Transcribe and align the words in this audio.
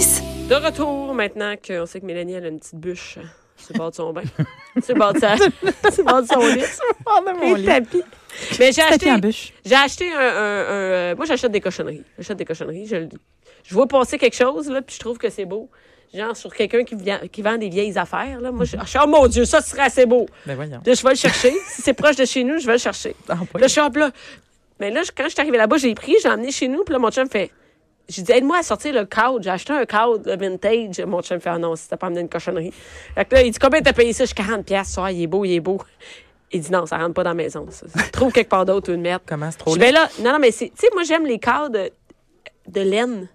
6. 0.00 0.22
De 0.48 0.54
retour, 0.56 1.14
maintenant 1.14 1.54
qu'on 1.56 1.86
sait 1.86 2.00
que 2.00 2.06
Mélanie 2.06 2.32
elle 2.32 2.46
a 2.46 2.48
une 2.48 2.58
petite 2.58 2.74
bûche 2.74 3.18
sur 3.56 3.72
le 3.74 3.78
bord 3.78 3.90
de 3.90 3.94
son 3.94 4.12
bain. 4.12 4.22
sur 4.84 4.94
le 4.94 4.98
bord 4.98 5.12
de, 5.12 5.20
sa- 5.20 5.36
sur 5.36 5.46
le 5.50 6.02
bord 6.02 6.22
de 6.22 6.26
son 6.26 6.40
lit. 6.40 6.64
mon 7.06 7.56
Et 7.56 7.60
le 7.60 7.64
tapis. 7.64 8.02
Mais 8.58 8.72
j'ai 8.72 8.82
acheté, 8.82 9.06
j'ai 9.64 9.74
acheté 9.76 10.12
un, 10.12 10.18
un- 10.18 10.22
un, 10.22 10.26
euh, 10.32 11.14
Moi, 11.16 11.26
j'achète 11.26 11.52
des 11.52 11.60
cochonneries. 11.60 12.02
J'achète 12.18 12.36
des 12.38 12.44
cochonneries. 12.44 12.88
Je, 12.88 12.96
le- 12.96 13.08
je 13.62 13.72
vois 13.74 13.86
passer 13.86 14.18
quelque 14.18 14.34
chose, 14.36 14.68
là, 14.68 14.82
puis 14.82 14.96
je 14.96 15.00
trouve 15.00 15.16
que 15.16 15.30
c'est 15.30 15.44
beau. 15.44 15.70
Genre 16.12 16.36
sur 16.36 16.52
quelqu'un 16.52 16.82
qui, 16.82 16.96
vient- 16.96 17.20
qui 17.30 17.42
vend 17.42 17.56
des 17.56 17.68
vieilles 17.68 17.96
affaires. 17.96 18.40
Là. 18.40 18.50
Moi, 18.50 18.64
je, 18.64 18.76
je 18.82 18.86
suis, 18.88 18.98
oh 19.00 19.06
mon 19.06 19.28
Dieu, 19.28 19.44
ça 19.44 19.60
serait 19.60 19.82
assez 19.82 20.06
beau. 20.06 20.26
Ben 20.44 20.56
voyons. 20.56 20.80
Là, 20.84 20.92
je 20.92 21.02
vais 21.04 21.10
le 21.10 21.16
chercher. 21.16 21.52
si 21.68 21.82
c'est 21.82 21.94
proche 21.94 22.16
de 22.16 22.24
chez 22.24 22.42
nous, 22.42 22.58
je 22.58 22.66
vais 22.66 22.72
le 22.72 22.78
chercher. 22.78 23.14
Ah, 23.28 23.34
ouais. 23.54 23.60
Là, 23.60 23.66
je 23.68 23.72
suis 23.72 23.80
hop, 23.80 23.94
là. 23.96 24.10
Mais 24.80 24.90
là, 24.90 25.02
quand 25.16 25.24
je 25.24 25.28
suis 25.30 25.40
arrivée 25.40 25.58
là-bas, 25.58 25.76
j'ai 25.76 25.94
pris, 25.94 26.16
j'ai 26.20 26.28
emmené 26.28 26.50
chez 26.50 26.66
nous, 26.66 26.82
puis 26.82 26.92
là, 26.92 26.98
mon 26.98 27.10
chum 27.12 27.28
fait. 27.30 27.52
J'ai 28.08 28.22
dit, 28.22 28.32
aide-moi 28.32 28.58
à 28.58 28.62
sortir 28.62 28.92
le 28.94 29.04
cadre. 29.06 29.40
J'ai 29.42 29.50
acheté 29.50 29.72
un 29.72 29.84
cadre 29.86 30.20
le 30.26 30.36
vintage. 30.36 31.00
Mon 31.06 31.22
chum 31.22 31.40
fait, 31.40 31.48
ah 31.48 31.58
non, 31.58 31.74
si 31.74 31.88
t'as 31.88 31.96
pas 31.96 32.08
amené 32.08 32.20
une 32.20 32.28
cochonnerie. 32.28 32.72
Fait 33.14 33.24
que 33.24 33.34
là, 33.34 33.42
il 33.42 33.50
dit, 33.50 33.58
combien 33.58 33.80
t'as 33.80 33.92
payé 33.94 34.12
ça? 34.12 34.24
Je 34.24 34.30
dis, 34.30 34.34
40 34.34 34.64
piastres. 34.64 34.98
Ah, 34.98 35.10
il 35.10 35.22
est 35.22 35.26
beau, 35.26 35.44
il 35.44 35.54
est 35.54 35.60
beau. 35.60 35.80
Il 36.52 36.60
dit, 36.60 36.70
non, 36.70 36.84
ça 36.86 36.98
rentre 36.98 37.14
pas 37.14 37.24
dans 37.24 37.30
la 37.30 37.34
maison. 37.34 37.66
ça. 37.70 37.86
Trouve 38.12 38.32
quelque 38.32 38.50
part 38.50 38.64
d'autre 38.66 38.92
une 38.92 39.00
merde. 39.00 39.22
Comment 39.26 39.50
c'est 39.50 39.58
trop 39.58 39.74
Je 39.74 39.80
vais 39.80 39.90
là. 39.92 40.08
Non, 40.20 40.32
non, 40.32 40.38
mais 40.38 40.50
c'est. 40.50 40.66
Tu 40.68 40.74
sais, 40.76 40.88
moi, 40.92 41.02
j'aime 41.04 41.24
les 41.26 41.38
cadres 41.38 41.70
de, 41.70 41.90
de 42.68 42.80
laine. 42.82 43.28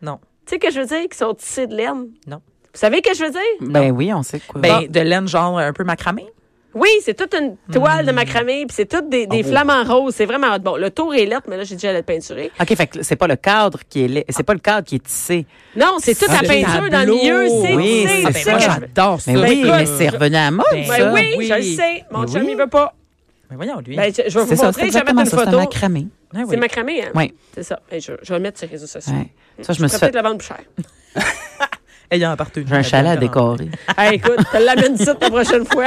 Non. 0.00 0.18
Tu 0.46 0.50
sais, 0.52 0.58
que 0.58 0.70
je 0.70 0.80
veux 0.80 0.86
dire, 0.86 1.08
qui 1.10 1.18
sont 1.18 1.34
tissés 1.34 1.66
de 1.66 1.74
laine? 1.74 2.08
Non. 2.26 2.40
Vous 2.72 2.80
savez 2.80 3.02
que 3.02 3.14
je 3.14 3.24
veux 3.24 3.30
dire? 3.30 3.40
Ben 3.60 3.90
oui, 3.92 4.12
on 4.12 4.22
sait 4.22 4.40
quoi. 4.40 4.60
Ben, 4.60 4.86
de 4.88 5.00
laine 5.00 5.28
genre 5.28 5.58
un 5.58 5.72
peu 5.72 5.84
macramé. 5.84 6.26
Oui, 6.74 6.88
c'est 7.02 7.14
toute 7.14 7.32
une 7.34 7.56
toile 7.72 8.04
de 8.04 8.10
macramé, 8.12 8.66
puis 8.66 8.74
c'est 8.74 8.86
toutes 8.86 9.08
des, 9.08 9.26
des 9.26 9.42
flamants 9.44 9.84
roses. 9.84 10.14
C'est 10.16 10.24
vraiment. 10.26 10.58
Bon, 10.58 10.76
le 10.76 10.90
tour 10.90 11.14
est 11.14 11.24
lettre, 11.24 11.44
mais 11.48 11.56
là, 11.56 11.64
j'ai 11.64 11.76
déjà 11.76 11.92
le 11.92 12.02
peinturer. 12.02 12.50
OK, 12.60 12.74
fait 12.74 12.86
que 12.88 13.02
c'est 13.02 13.16
pas 13.16 13.28
le 13.28 13.36
cadre 13.36 13.78
qui 13.88 14.02
est 14.04 14.24
c'est 14.28 14.42
pas 14.42 14.54
le 14.54 14.58
cadre 14.60 14.84
qui 14.86 14.96
est 14.96 15.02
tissé. 15.04 15.46
Non, 15.76 15.96
c'est 16.00 16.14
toute 16.18 16.28
la 16.28 16.40
le 16.42 16.48
peinture 16.48 16.90
dans 16.90 17.06
le 17.06 17.12
milieu. 17.14 17.48
C'est 17.48 17.74
Oui, 17.76 18.04
c'est- 18.08 18.22
c'est 18.26 18.32
c'est 18.32 18.38
ça. 18.40 18.50
moi, 18.50 18.58
que 18.58 18.64
je- 18.64 18.70
j'adore 18.80 19.20
ça. 19.20 19.32
Mais 19.32 19.40
oui, 19.40 19.62
mais 19.64 19.86
c'est 19.86 20.08
revenu 20.08 20.36
à 20.36 20.44
la 20.46 20.50
mode, 20.50 20.64
Ben 20.72 20.84
ça. 20.86 20.96
Ben 20.98 21.12
oui, 21.14 21.34
Oui. 21.38 21.46
je 21.48 21.54
le 21.54 21.62
sais. 21.62 22.04
Mon 22.10 22.20
Mais 22.22 22.26
chum, 22.26 22.42
oui. 22.42 22.48
il 22.50 22.56
veut 22.56 22.66
pas. 22.66 22.92
Ben 23.50 23.56
voyons, 23.56 23.80
lui. 23.86 23.94
Ben, 23.96 24.12
je, 24.12 24.22
je 24.28 24.38
vais 24.38 24.44
vous 24.44 24.48
C'est 24.50 24.56
ça, 24.56 24.66
montrer, 24.66 24.82
c'est 24.82 24.88
je 24.88 24.92
vais 24.94 24.98
mettre 25.00 25.10
exactement 25.10 25.20
une 25.20 25.26
ça, 25.26 25.36
c'est 25.44 25.48
un 25.54 25.58
macramé. 25.58 26.06
Ah 26.34 26.38
oui. 26.40 26.46
C'est 26.50 26.56
macramé, 26.56 27.02
hein? 27.04 27.10
Oui. 27.14 27.34
C'est 27.54 27.62
ça. 27.62 27.78
Ben, 27.90 28.00
je, 28.00 28.12
je 28.22 28.28
vais 28.30 28.38
le 28.38 28.42
mettre 28.42 28.58
sur 28.58 28.66
les 28.66 28.72
réseaux 28.72 28.86
sociaux. 28.88 29.12
Ça, 29.62 29.72
je 29.72 29.78
Je 29.78 29.82
me 29.82 29.88
suis 29.88 29.98
peut-être 30.00 30.14
la 30.14 30.22
vendre 30.22 30.38
plus 30.38 30.48
cher. 30.48 30.58
Ayant 32.10 32.32
appartenu. 32.32 32.64
J'ai 32.68 32.74
un 32.76 32.82
chalet 32.82 33.12
à 33.12 33.16
décorer. 33.16 33.68
écoute, 34.12 34.38
te 34.52 34.56
l'amène 34.58 34.94
ici 34.94 35.04
la 35.06 35.14
prochaine 35.30 35.64
fois. 35.64 35.86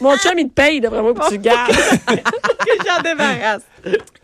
Mon 0.00 0.16
chum, 0.16 0.38
il 0.38 0.48
te 0.48 0.54
paye, 0.54 0.80
moi, 0.80 1.14
pour 1.14 1.24
que 1.26 1.30
tu 1.30 1.36
le 1.38 1.42
gardes. 1.42 1.72
J'en 2.86 3.02
débarrasse. 3.02 3.62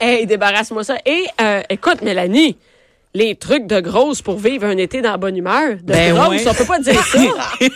hey, 0.00 0.26
débarrasse-moi 0.26 0.84
ça. 0.84 0.96
Et, 1.04 1.24
euh, 1.40 1.62
écoute, 1.68 2.02
Mélanie, 2.02 2.56
les 3.14 3.34
trucs 3.36 3.66
de 3.66 3.80
grosse 3.80 4.20
pour 4.22 4.38
vivre 4.38 4.66
un 4.66 4.76
été 4.76 5.00
dans 5.00 5.12
la 5.12 5.16
bonne 5.16 5.36
humeur. 5.36 5.76
De 5.82 5.92
Ben 5.92 6.14
grosse, 6.14 6.28
ouais. 6.44 6.48
on 6.48 6.54
peut 6.54 6.64
pas 6.64 6.78
dire 6.78 7.02
ça. 7.04 7.18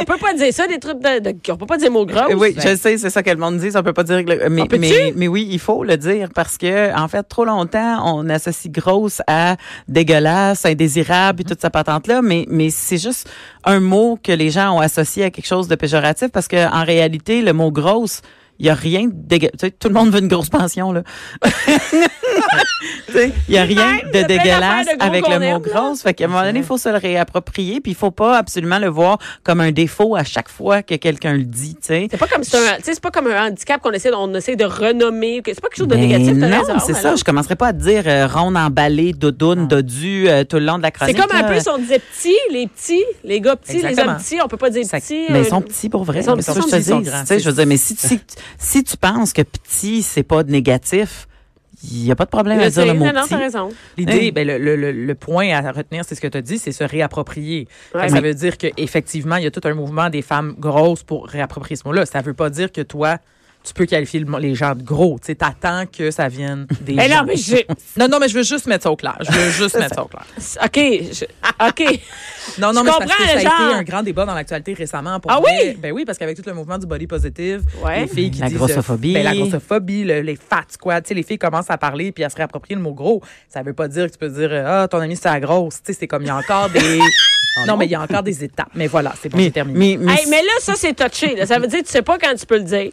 on 0.00 0.04
peut 0.04 0.16
pas 0.18 0.32
dire 0.34 0.52
ça, 0.52 0.66
des 0.66 0.78
trucs 0.78 1.00
de. 1.00 1.18
de- 1.18 1.52
on 1.52 1.56
peut 1.56 1.66
pas 1.66 1.76
dire 1.76 1.90
mot 1.90 2.06
grosse. 2.06 2.30
Euh, 2.30 2.34
Oui, 2.36 2.54
je 2.56 2.76
sais, 2.76 2.96
c'est 2.96 3.10
ça 3.10 3.22
que 3.22 3.30
le 3.30 3.36
monde 3.36 3.58
dit. 3.58 3.70
On 3.74 3.82
peut 3.82 3.92
pas 3.92 4.04
dire 4.04 4.24
que 4.24 4.30
le- 4.30 4.48
mais, 4.48 4.64
mais, 4.78 5.12
mais 5.16 5.28
oui, 5.28 5.46
il 5.50 5.58
faut 5.58 5.82
le 5.84 5.96
dire 5.96 6.28
parce 6.34 6.56
que, 6.56 6.96
en 6.96 7.08
fait, 7.08 7.24
trop 7.24 7.44
longtemps, 7.44 8.02
on 8.16 8.28
associe 8.28 8.72
grosse 8.72 9.20
à 9.26 9.56
dégueulasse, 9.88 10.64
indésirable 10.64 11.40
et 11.40 11.44
toute 11.44 11.60
sa 11.60 11.70
patente-là. 11.70 12.22
Mais, 12.22 12.44
mais 12.48 12.70
c'est 12.70 12.98
juste 12.98 13.28
un 13.64 13.80
mot 13.80 14.18
que 14.22 14.32
les 14.32 14.50
gens 14.50 14.76
ont 14.76 14.80
associé 14.80 15.24
à 15.24 15.30
quelque 15.30 15.46
chose 15.46 15.68
de 15.68 15.74
péjoratif 15.74 16.28
parce 16.28 16.48
que, 16.48 16.70
en 16.72 16.84
réalité, 16.84 17.42
le 17.42 17.52
mot 17.52 17.70
grosse, 17.72 18.22
il 18.58 18.66
y 18.66 18.70
a 18.70 18.74
rien 18.74 19.06
de 19.06 19.12
dégueu- 19.12 19.50
tu 19.52 19.58
sais, 19.66 19.70
tout 19.70 19.88
le 19.88 19.94
monde 19.94 20.10
veut 20.10 20.20
une 20.20 20.28
grosse 20.28 20.48
pension, 20.50 20.92
là. 20.92 21.02
Il 23.48 23.54
y 23.54 23.58
a 23.58 23.62
rien 23.64 23.98
de 24.12 24.22
dégueulasse 24.26 24.86
de 24.86 25.02
avec 25.02 25.26
le 25.28 25.38
mot 25.38 25.58
grosse. 25.60 26.02
Fait 26.02 26.14
qu'à 26.14 26.24
un 26.26 26.28
moment 26.28 26.42
donné, 26.42 26.60
il 26.60 26.64
faut 26.64 26.78
se 26.78 26.88
le 26.88 26.96
réapproprier 26.96 27.80
puis 27.80 27.92
il 27.92 27.94
faut 27.96 28.10
pas 28.10 28.36
absolument 28.38 28.78
le 28.78 28.88
voir 28.88 29.18
comme 29.42 29.60
un 29.60 29.72
défaut 29.72 30.14
à 30.16 30.24
chaque 30.24 30.48
fois 30.48 30.82
que 30.82 30.94
quelqu'un 30.94 31.32
le 31.34 31.42
dit, 31.44 31.74
tu 31.74 31.80
sais. 31.88 32.08
C'est 32.10 32.16
pas 32.16 32.26
comme 32.26 32.44
c'est 32.44 32.58
sais, 32.58 32.94
c'est 32.94 33.00
pas 33.00 33.10
comme 33.10 33.26
un 33.26 33.46
handicap 33.48 33.80
qu'on 33.80 33.90
essaie, 33.92 34.10
on 34.14 34.32
essaie 34.34 34.56
de 34.56 34.64
renommer. 34.64 35.42
C'est 35.44 35.60
pas 35.60 35.68
quelque 35.68 35.78
chose 35.78 35.88
de 35.88 35.94
Ben 35.96 36.00
négatif, 36.00 36.34
non, 36.34 36.78
c'est 36.84 36.94
ça. 36.94 37.16
Je 37.16 37.24
commencerai 37.24 37.56
pas 37.56 37.68
à 37.68 37.72
te 37.72 37.78
dire 37.82 38.02
euh, 38.06 38.26
ronde 38.26 38.56
emballée, 38.56 39.12
doudoune, 39.12 39.66
dodu 39.68 40.28
euh, 40.28 40.44
tout 40.44 40.56
le 40.58 40.64
long 40.66 40.78
de 40.78 40.82
la 40.82 40.88
C'est 40.88 41.12
chronique. 41.12 41.16
comme 41.26 41.36
un 41.36 41.44
peu 41.44 41.58
si 41.60 41.68
on 41.68 41.78
disait 41.78 41.98
petits, 42.00 42.36
les 42.52 42.66
petits, 42.66 43.04
les 43.24 43.40
gars 43.40 43.56
petits, 43.56 43.72
les 43.78 43.86
Exactement. 43.86 44.12
hommes 44.16 44.22
petits, 44.22 44.38
on 44.44 44.48
peut 44.48 44.56
pas 44.56 44.70
dire 44.70 44.84
Ça- 44.84 45.00
petits. 45.00 45.26
mais 45.30 45.38
euh, 45.38 45.42
ils 45.42 45.48
sont 45.48 45.62
petits 45.62 45.88
pour 45.88 46.04
vrai. 46.04 46.20
Ils 46.20 46.24
sont 46.24 46.36
C'est 46.36 46.42
ça 46.42 46.52
petits, 46.54 46.60
que 46.60 46.66
je 46.66 46.70
te 46.70 46.76
ils 46.80 46.84
sont 46.84 47.00
grands, 47.00 47.20
Tu 47.20 47.26
sais, 47.26 47.38
je 47.40 47.44
veux 47.44 47.50
c'est- 47.50 47.56
dire, 47.56 47.66
mais 47.66 47.76
si, 47.76 47.96
si, 47.96 48.20
si 48.56 48.84
tu 48.84 48.96
penses 48.96 49.32
que 49.32 49.42
petit, 49.42 50.02
c'est 50.02 50.22
pas 50.22 50.42
de 50.42 50.50
négatif, 50.50 51.26
il 51.84 52.04
y 52.06 52.10
a 52.10 52.16
pas 52.16 52.24
de 52.24 52.30
problème 52.30 52.58
à 52.58 52.70
dire 52.70 52.86
le 52.86 52.94
mot 52.94 53.06
non, 53.06 53.22
petit. 53.22 53.34
raison. 53.36 53.68
L'idée, 53.96 54.12
Hey. 54.12 54.32
ben, 54.32 54.46
le, 54.46 54.58
le, 54.58 54.90
le, 54.90 55.14
point 55.14 55.50
à 55.50 55.70
retenir, 55.70 56.04
c'est 56.04 56.14
ce 56.16 56.20
que 56.20 56.26
tu 56.26 56.36
as 56.38 56.42
dit, 56.42 56.58
c'est 56.58 56.72
se 56.72 56.82
réapproprier. 56.82 57.68
Ouais. 57.94 58.08
Ça 58.08 58.20
veut 58.20 58.34
dire 58.34 58.58
qu'effectivement, 58.58 59.36
il 59.36 59.44
y 59.44 59.46
a 59.46 59.50
tout 59.52 59.60
un 59.64 59.74
mouvement 59.74 60.10
des 60.10 60.22
femmes 60.22 60.56
grosses 60.58 61.04
pour 61.04 61.28
réapproprier 61.28 61.76
ce 61.76 61.86
mot-là. 61.86 62.04
Ça 62.04 62.20
veut 62.20 62.34
pas 62.34 62.50
dire 62.50 62.72
que 62.72 62.80
toi, 62.80 63.18
tu 63.64 63.74
peux 63.74 63.84
qualifier 63.86 64.20
le- 64.20 64.38
les 64.38 64.54
gens 64.54 64.74
de 64.74 64.82
gros. 64.82 65.18
Tu 65.20 65.26
sais, 65.26 65.34
t'attends 65.34 65.84
que 65.86 66.10
ça 66.10 66.28
vienne 66.28 66.66
des 66.80 66.94
gens. 66.94 67.08
non, 67.18 67.24
mais 67.26 67.36
j'ai. 67.36 67.66
Non, 67.98 68.08
non, 68.08 68.18
mais 68.18 68.28
je 68.28 68.34
veux 68.34 68.42
juste 68.42 68.66
mettre 68.66 68.84
ça 68.84 68.90
au 68.90 68.96
clair. 68.96 69.16
Je 69.20 69.30
veux 69.30 69.50
juste 69.50 69.76
mettre 69.78 69.94
ça 69.94 70.02
au 70.02 70.06
clair. 70.08 70.24
OK. 70.64 70.74
je- 70.74 71.24
OK. 71.68 72.00
Non, 72.58 72.72
non, 72.72 72.80
Je 72.80 72.86
mais 72.86 72.92
c'est 72.92 72.98
parce 73.06 73.12
que 73.18 73.26
ça 73.28 73.32
a 73.36 73.40
été 73.40 73.74
un 73.74 73.82
grand 73.82 74.02
débat 74.02 74.24
dans 74.24 74.34
l'actualité 74.34 74.72
récemment. 74.72 75.20
Pour 75.20 75.30
Ah 75.30 75.38
vrai. 75.38 75.50
oui? 75.74 75.76
Ben 75.78 75.92
oui, 75.92 76.06
parce 76.06 76.16
qu'avec 76.16 76.34
tout 76.34 76.42
le 76.46 76.54
mouvement 76.54 76.78
du 76.78 76.86
body 76.86 77.06
positive, 77.06 77.62
Ouais. 77.84 78.00
les 78.00 78.06
filles 78.08 78.30
qui 78.30 78.40
La 78.40 78.48
disent... 78.48 78.56
grossophobie. 78.56 79.12
Ben, 79.12 79.22
la 79.22 79.34
grossophobie, 79.34 80.04
le- 80.04 80.22
les 80.22 80.36
fat 80.36 80.64
squats, 80.68 81.02
tu 81.02 81.08
sais, 81.08 81.14
les 81.14 81.22
filles 81.22 81.38
commencent 81.38 81.68
à 81.70 81.76
parler 81.76 82.10
puis 82.10 82.24
à 82.24 82.30
se 82.30 82.36
réapproprier 82.36 82.74
le 82.74 82.80
mot 82.80 82.94
gros. 82.94 83.22
Ça 83.50 83.62
veut 83.62 83.74
pas 83.74 83.86
dire 83.86 84.06
que 84.06 84.12
tu 84.12 84.18
peux 84.18 84.30
dire, 84.30 84.50
ah, 84.66 84.88
ton 84.88 84.98
ami, 84.98 85.14
c'est 85.14 85.28
la 85.28 85.40
grosse. 85.40 85.82
Tu 85.82 85.92
sais, 85.92 85.98
c'est 86.00 86.06
comme, 86.06 86.22
il 86.22 86.28
y 86.28 86.30
a 86.30 86.36
encore 86.36 86.70
des... 86.70 86.98
non, 87.66 87.76
mais 87.76 87.84
il 87.84 87.90
y 87.90 87.94
a 87.94 88.00
encore 88.00 88.22
des 88.22 88.42
étapes. 88.42 88.70
Mais 88.74 88.86
voilà, 88.86 89.12
c'est 89.20 89.28
bon, 89.28 89.38
j'ai 89.38 89.50
terminé. 89.50 89.98
mais, 89.98 90.06
mais, 90.06 90.12
Hey, 90.22 90.26
mais 90.30 90.40
là, 90.42 90.52
ça, 90.60 90.72
c'est 90.74 90.94
touché. 90.94 91.36
là. 91.36 91.44
Ça 91.44 91.58
veut 91.58 91.66
dire 91.66 91.80
que 91.80 91.84
tu 91.86 91.92
sais 91.92 92.02
pas 92.02 92.16
quand 92.18 92.34
tu 92.34 92.46
peux 92.46 92.56
le 92.56 92.64
dire. 92.64 92.90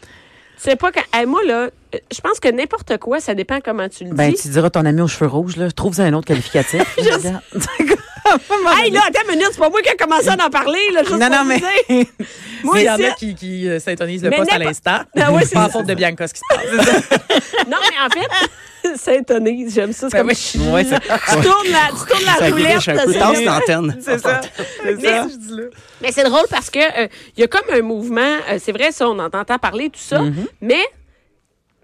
Sais 0.56 0.76
pas 0.76 0.90
quand. 0.90 1.02
Hey, 1.12 1.26
moi, 1.26 1.40
là, 1.44 1.70
je 1.92 2.20
pense 2.20 2.40
que 2.40 2.48
n'importe 2.48 2.98
quoi, 2.98 3.20
ça 3.20 3.34
dépend 3.34 3.60
comment 3.60 3.88
tu 3.88 4.04
le 4.04 4.14
ben, 4.14 4.30
dis. 4.30 4.40
tu 4.40 4.48
diras 4.48 4.70
ton 4.70 4.84
ami 4.84 5.00
aux 5.02 5.08
cheveux 5.08 5.30
rouges, 5.30 5.56
là. 5.56 5.70
Trouve-en 5.70 6.04
un 6.04 6.12
autre 6.14 6.26
qualificatif. 6.26 6.82
Regarde. 6.98 7.40
Hey, 8.82 8.90
là, 8.90 9.00
attends 9.08 9.20
une 9.28 9.30
minute, 9.38 9.48
c'est 9.52 9.58
pas 9.58 9.70
moi 9.70 9.80
qui 9.82 9.88
ai 9.90 9.96
commencé 9.96 10.28
à 10.28 10.32
en 10.34 10.50
parler, 10.50 10.78
là. 10.92 11.00
Juste 11.02 11.12
non, 11.18 11.28
non, 11.30 11.44
mais. 11.44 11.60
Moi, 12.64 12.80
il 12.80 12.84
y 12.86 12.90
en 12.90 12.94
a 12.94 13.10
qui, 13.12 13.34
qui 13.34 13.68
euh, 13.68 13.78
s'intonisent 13.78 14.24
le 14.24 14.30
Mais 14.30 14.38
poste 14.38 14.52
à 14.52 14.58
l'instant. 14.58 14.98
Ah 15.20 15.30
ouais, 15.30 15.44
c'est 15.44 15.54
pas 15.54 15.66
en 15.66 15.68
faute 15.68 15.86
de 15.86 15.94
Bianca, 15.94 16.26
ce 16.26 16.34
qui 16.34 16.40
se 16.40 16.54
passe. 16.54 17.20
Non, 17.68 17.76
mais 17.80 17.96
en 18.04 18.08
fait, 18.90 18.96
Saint-Denis, 18.96 19.70
j'aime 19.72 19.92
ça. 19.92 20.08
C'est 20.10 20.16
Ben 20.16 20.26
comme. 20.26 20.28
oui. 20.28 20.72
Ouais, 20.72 20.84
c'est- 20.84 21.00
Tu 21.00 21.46
tournes 21.48 21.68
la, 21.70 21.88
tu 21.90 22.10
tournes 22.12 22.24
la 22.24 22.34
Ça 22.36 22.50
roulette. 22.50 22.88
un 22.88 23.04
peu. 23.04 23.12
c'est- 23.12 23.18
Tasse 23.18 23.44
l'antenne. 23.44 23.96
C'est 24.00 24.18
ça. 24.18 24.40
C'est 24.82 24.94
Mais- 24.96 25.02
ça. 25.02 25.26
Mais 26.00 26.12
c'est 26.12 26.24
drôle 26.24 26.46
parce 26.50 26.70
que 26.70 26.78
euh, 26.78 27.08
il 27.36 27.40
y 27.40 27.44
a 27.44 27.46
comme 27.46 27.68
un 27.72 27.82
mouvement, 27.82 28.36
euh, 28.50 28.58
c'est 28.60 28.72
vrai 28.72 28.90
ça, 28.90 29.08
on 29.08 29.18
entend 29.18 29.44
parler 29.58 29.90
tout 29.90 30.00
ça, 30.00 30.20
Mm-hmm. 30.20 30.46
mais 30.62 30.80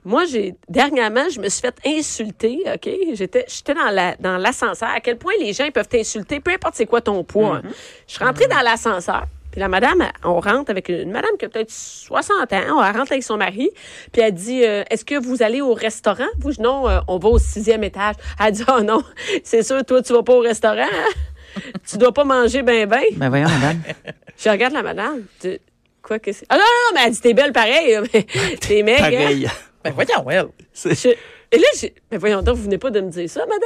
moi 0.05 0.25
j'ai 0.25 0.55
dernièrement, 0.69 1.29
je 1.31 1.41
me 1.41 1.49
suis 1.49 1.61
fait 1.61 1.77
insulter, 1.87 2.61
OK, 2.75 2.89
j'étais 3.15 3.45
j'étais 3.49 3.75
dans 3.75 3.91
la 3.91 4.17
dans 4.19 4.37
l'ascenseur 4.39 4.89
à 4.89 5.01
quel 5.01 5.17
point 5.19 5.33
les 5.41 5.53
gens 5.53 5.65
ils 5.65 5.73
peuvent 5.73 5.89
t'insulter 5.89 6.41
peu 6.41 6.51
importe 6.53 6.75
c'est 6.75 6.87
quoi 6.87 7.01
ton 7.01 7.23
poids. 7.25 7.59
Mm-hmm. 7.59 7.67
hein. 7.67 7.73
Je 8.09 8.15
suis 8.15 8.25
rentrée 8.25 8.47
dans 8.49 8.61
l'ascenseur 8.61 9.25
puis 9.51 9.61
la 9.61 9.69
madame, 9.69 10.03
on 10.25 10.41
rentre 10.41 10.71
avec 10.71 10.89
une 10.89 11.11
madame 11.11 11.37
qui 11.39 11.45
a 11.45 11.49
peut-être 11.51 11.71
60 11.71 12.51
ans, 12.55 12.61
on 12.71 12.77
rentre 12.81 13.13
avec 13.13 13.23
son 13.23 13.37
mari, 13.37 13.69
puis 14.11 14.23
elle 14.23 14.33
dit 14.33 14.65
euh, 14.65 14.83
Est-ce 14.89 15.05
que 15.05 15.15
vous 15.23 15.43
allez 15.43 15.61
au 15.61 15.75
restaurant? 15.75 16.25
Vous, 16.39 16.53
je- 16.53 16.63
non, 16.63 16.89
euh, 16.89 17.01
on 17.07 17.19
va 17.19 17.29
au 17.29 17.39
sixième 17.39 17.85
étage. 17.85 18.15
Elle 18.43 18.53
dit 18.53 18.65
Oh 18.75 18.81
non, 18.81 19.03
c'est 19.45 19.63
sûr, 19.63 19.85
toi, 19.85 20.01
tu 20.01 20.15
vas 20.15 20.23
pas 20.23 20.33
au 20.33 20.41
restaurant. 20.41 20.79
hein? 20.91 21.61
tu 21.87 21.99
dois 21.99 22.13
pas 22.13 22.25
manger 22.25 22.63
ben 22.63 22.89
ben. 22.89 23.03
Ben, 23.13 23.29
voyons, 23.29 23.49
madame. 23.51 23.83
Je 24.43 24.49
regarde 24.49 24.73
la 24.73 24.83
madame. 24.83 25.23
tu- 25.39 25.59
Quoi 26.03 26.19
que 26.19 26.33
c'est? 26.33 26.47
Ah 26.49 26.55
non, 26.57 26.63
non, 26.63 26.67
non, 26.67 26.95
mais 26.95 27.07
elle 27.09 27.13
dit 27.13 27.21
t'es 27.21 27.35
belle 27.35 27.53
pareil. 27.53 27.99
mais 28.15 28.25
T'es 28.59 28.83
maigre. 28.83 29.05
hein? 29.05 29.51
Ben 29.85 29.93
voyons, 29.93 30.23
well. 30.25 30.47
Je- 30.75 31.09
Et 31.55 31.59
là, 31.59 31.67
j'ai. 31.79 31.95
Mais 32.11 32.19
voyons 32.19 32.43
donc, 32.43 32.57
vous 32.57 32.65
venez 32.65 32.79
pas 32.79 32.91
de 32.91 33.01
me 33.01 33.11
dire 33.11 33.29
ça, 33.29 33.41
madame. 33.41 33.61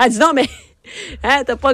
Elle 0.00 0.10
dit 0.10 0.18
non, 0.18 0.32
mais. 0.34 0.44
Hein, 1.22 1.42
t'as 1.44 1.56
pas. 1.56 1.72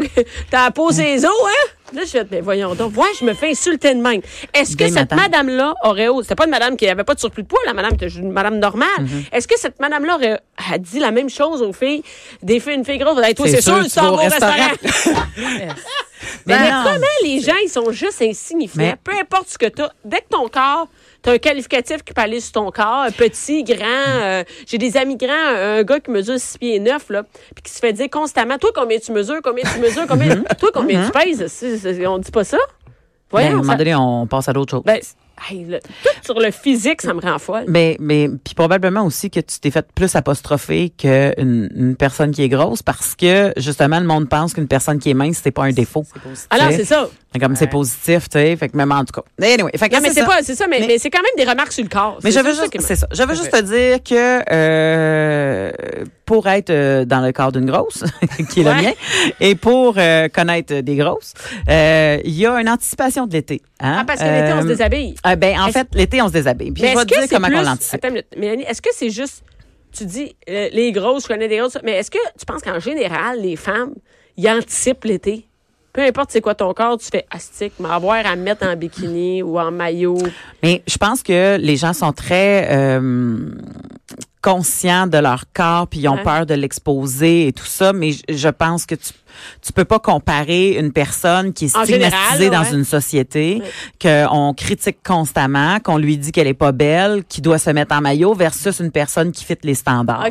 T'as 0.50 0.72
posé 0.72 1.04
les 1.04 1.24
os, 1.24 1.30
hein? 1.30 1.70
Là, 1.92 2.00
je 2.04 2.08
fais, 2.10 2.26
mais 2.32 2.40
voyons 2.40 2.74
donc. 2.74 2.96
Ouais, 2.96 3.06
je 3.20 3.24
me 3.24 3.32
fais 3.32 3.50
insulter 3.50 3.94
de 3.94 4.00
même. 4.00 4.20
Est-ce 4.52 4.76
que 4.76 4.86
cette 4.88 5.12
madame. 5.12 5.18
madame-là 5.20 5.74
aurait 5.84 6.08
osé. 6.08 6.24
C'était 6.24 6.34
pas 6.34 6.46
une 6.46 6.50
madame 6.50 6.76
qui 6.76 6.88
avait 6.88 7.04
pas 7.04 7.14
de 7.14 7.20
surplus 7.20 7.44
de 7.44 7.46
poids, 7.48 7.60
la 7.64 7.74
madame 7.74 7.94
était 7.94 8.08
juste 8.08 8.22
une 8.24 8.32
madame 8.32 8.58
normale. 8.58 8.88
Mm-hmm. 8.98 9.28
Est-ce 9.36 9.46
que 9.46 9.56
cette 9.56 9.78
madame-là 9.78 10.16
aurait 10.16 10.40
a 10.72 10.78
dit 10.78 10.98
la 10.98 11.12
même 11.12 11.30
chose 11.30 11.62
aux 11.62 11.72
filles? 11.72 12.02
Des 12.42 12.58
filles, 12.58 12.74
une 12.74 12.84
fille 12.84 12.98
grosse, 12.98 13.22
hey, 13.22 13.36
toi, 13.36 13.46
C'est 13.46 13.56
c'est 13.56 13.62
sûr, 13.62 13.84
tu 13.84 13.90
t'en 13.90 14.14
au 14.14 14.16
restaurant. 14.16 14.52
Ben 16.46 16.58
Mais 16.60 16.70
non. 16.70 16.80
comment 16.84 17.06
les 17.22 17.40
gens, 17.40 17.54
ils 17.62 17.68
sont 17.68 17.90
juste 17.92 18.20
insignifiants? 18.22 18.78
Mais- 18.82 18.96
Peu 19.02 19.12
importe 19.12 19.48
ce 19.50 19.58
que 19.58 19.66
tu 19.66 19.82
as. 19.82 19.92
Dès 20.04 20.18
que 20.20 20.28
ton 20.30 20.48
corps, 20.48 20.88
tu 21.24 21.30
as 21.30 21.32
un 21.32 21.38
qualificatif 21.38 22.04
qui 22.04 22.12
peut 22.12 22.20
aller 22.22 22.38
sur 22.38 22.52
ton 22.52 22.70
corps, 22.70 23.06
petit, 23.16 23.64
grand. 23.64 23.84
euh, 24.22 24.44
J'ai 24.68 24.78
des 24.78 24.96
amis 24.96 25.16
grands, 25.16 25.32
un 25.32 25.82
gars 25.82 25.98
qui 25.98 26.10
mesure 26.12 26.38
6 26.38 26.58
pieds 26.58 26.78
9, 26.80 27.10
là, 27.10 27.22
puis 27.54 27.62
qui 27.64 27.72
se 27.72 27.78
fait 27.80 27.92
dire 27.92 28.08
constamment 28.10 28.58
Toi, 28.58 28.70
combien 28.74 28.98
tu 28.98 29.10
mesures 29.10 29.40
Combien 29.42 29.64
tu 29.64 29.80
mesures 29.80 30.06
combien... 30.06 30.36
Toi, 30.58 30.70
combien 30.72 31.04
tu 31.06 31.10
pèses? 31.10 31.46
C'est- 31.48 31.78
c'est- 31.78 32.06
On 32.06 32.18
dit 32.18 32.30
pas 32.30 32.44
ça? 32.44 32.58
Ben, 33.32 33.38
à 33.38 33.40
un 33.40 33.48
Voyons. 33.48 33.56
moment 33.64 33.74
donné, 33.76 33.94
on 33.96 34.26
passe 34.28 34.48
à 34.48 34.52
d'autres 34.52 34.70
choses. 34.70 34.84
Ben, 34.84 35.00
hey, 35.50 35.64
le- 35.64 35.80
tout 35.80 36.08
sur 36.22 36.40
le 36.40 36.50
physique, 36.50 37.02
ça 37.02 37.12
me 37.14 37.20
rend 37.20 37.38
folle. 37.38 37.64
Mais, 37.68 37.96
mais 38.00 38.28
puis 38.28 38.54
probablement 38.54 39.04
aussi 39.04 39.30
que 39.30 39.40
tu 39.40 39.58
t'es 39.60 39.70
fait 39.70 39.86
plus 39.94 40.14
apostropher 40.16 40.90
qu'une 40.90 41.70
une 41.74 41.96
personne 41.96 42.30
qui 42.32 42.42
est 42.42 42.48
grosse 42.48 42.82
parce 42.82 43.14
que 43.14 43.52
justement 43.56 44.00
le 44.00 44.06
monde 44.06 44.28
pense 44.28 44.54
qu'une 44.54 44.68
personne 44.68 44.98
qui 44.98 45.10
est 45.10 45.14
mince 45.14 45.40
c'est 45.42 45.50
pas 45.50 45.64
un 45.64 45.72
défaut. 45.72 46.04
C'est 46.12 46.22
positif. 46.22 46.46
Alors, 46.50 46.70
c'est 46.70 46.84
ça. 46.84 47.08
Comme 47.40 47.56
c'est 47.56 47.66
positif, 47.66 48.28
tu 48.28 48.38
sais. 48.38 48.54
Fait 48.56 48.68
que 48.68 48.76
même 48.76 48.92
en 48.92 49.04
tout 49.04 49.20
cas. 49.20 49.22
Anyway, 49.44 49.72
fait 49.76 49.88
que 49.88 49.94
Non, 49.96 50.00
mais 50.02 50.10
c'est 50.10 50.24
pas, 50.24 50.40
c'est 50.42 50.54
ça, 50.54 50.66
mais, 50.68 50.78
Mais- 50.80 50.86
mais 50.86 50.98
c'est 50.98 51.10
quand 51.10 51.20
même 51.22 51.44
des 51.44 51.50
remarques 51.50 51.72
sur 51.72 51.82
le 51.82 51.88
corps. 51.90 52.18
Mais 52.22 52.30
je 52.30 52.38
veux 52.38 52.52
juste, 52.54 52.68
c'est 52.80 52.94
ça. 52.94 53.08
Je 53.12 53.22
veux 53.24 53.34
juste 53.34 53.50
te 53.50 53.60
dire 53.60 54.00
que 54.04 54.42
euh, 54.52 55.72
pour 56.26 56.46
être 56.48 56.70
euh, 56.70 57.04
dans 57.04 57.20
le 57.20 57.32
corps 57.32 57.50
d'une 57.52 57.66
grosse, 57.66 58.04
qui 58.50 58.60
est 58.60 58.64
Ouais. 58.64 58.74
le 58.76 58.82
mien, 58.82 58.92
et 59.40 59.54
pour 59.56 59.94
euh, 59.98 60.28
connaître 60.28 60.80
des 60.80 60.96
grosses, 60.96 61.34
euh, 61.68 62.18
il 62.24 62.32
y 62.34 62.46
a 62.46 62.54
une 62.60 62.68
anticipation 62.68 63.26
de 63.26 63.32
l'été. 63.32 63.60
Hein? 63.80 63.96
Ah, 64.00 64.04
parce 64.06 64.20
que 64.20 64.24
l'été, 64.24 64.52
on 64.56 64.62
se 64.62 64.66
déshabille. 64.68 65.14
Ah, 65.24 65.36
ben, 65.36 65.58
en 65.58 65.72
fait, 65.72 65.88
l'été, 65.94 66.22
on 66.22 66.28
se 66.28 66.34
déshabille. 66.34 66.70
Puis 66.70 66.82
je 66.86 66.96
vais 66.96 67.04
te 67.04 67.18
dire 67.20 67.28
comment 67.30 67.48
plus... 67.48 67.56
on 67.56 67.62
l'anticipe. 67.62 68.06
Mélanie, 68.36 68.64
est-ce 68.64 68.80
que 68.82 68.90
c'est 68.92 69.10
juste... 69.10 69.42
Tu 69.92 70.04
dis, 70.06 70.34
euh, 70.48 70.68
les 70.72 70.92
grosses, 70.92 71.22
je 71.22 71.28
connais 71.28 71.48
des 71.48 71.56
grosses, 71.58 71.78
mais 71.84 71.92
est-ce 71.92 72.10
que 72.10 72.18
tu 72.38 72.44
penses 72.44 72.62
qu'en 72.62 72.80
général, 72.80 73.40
les 73.40 73.56
femmes, 73.56 73.94
ils 74.36 74.48
anticipent 74.48 75.04
l'été? 75.04 75.46
Peu 75.92 76.02
importe 76.02 76.32
c'est 76.32 76.40
quoi 76.40 76.56
ton 76.56 76.74
corps, 76.74 76.98
tu 76.98 77.06
fais 77.06 77.24
astique, 77.30 77.74
m'avoir 77.78 78.26
à 78.26 78.34
me 78.34 78.42
mettre 78.42 78.66
en 78.66 78.74
bikini 78.74 79.44
ou 79.44 79.60
en 79.60 79.70
maillot. 79.70 80.18
Mais 80.64 80.82
je 80.88 80.96
pense 80.96 81.22
que 81.22 81.56
les 81.58 81.76
gens 81.76 81.92
sont 81.92 82.12
très 82.12 82.68
euh, 82.72 83.50
conscients 84.42 85.06
de 85.06 85.18
leur 85.18 85.44
corps, 85.54 85.86
puis 85.86 86.00
ils 86.00 86.08
ont 86.08 86.16
Ouais. 86.16 86.22
peur 86.24 86.46
de 86.46 86.54
l'exposer 86.54 87.46
et 87.46 87.52
tout 87.52 87.64
ça. 87.64 87.92
Mais 87.92 88.10
je, 88.10 88.22
je 88.28 88.48
pense 88.48 88.86
que 88.86 88.96
tu 88.96 89.12
tu 89.62 89.72
peux 89.72 89.84
pas 89.84 89.98
comparer 89.98 90.78
une 90.78 90.92
personne 90.92 91.52
qui 91.52 91.66
est 91.66 91.68
stigmatisée 91.68 92.44
général, 92.44 92.50
dans 92.50 92.76
une 92.76 92.84
société 92.84 93.62
Ouais. 93.62 94.24
qu'on 94.28 94.54
critique 94.54 94.98
constamment, 95.04 95.78
qu'on 95.80 95.96
lui 95.98 96.16
dit 96.18 96.32
qu'elle 96.32 96.46
est 96.46 96.54
pas 96.54 96.72
belle, 96.72 97.24
qui 97.28 97.40
doit 97.40 97.58
se 97.58 97.70
mettre 97.70 97.94
en 97.94 98.00
maillot 98.00 98.34
versus 98.34 98.80
une 98.80 98.90
personne 98.90 99.32
qui 99.32 99.44
fit 99.44 99.56
les 99.62 99.74
standards. 99.74 100.26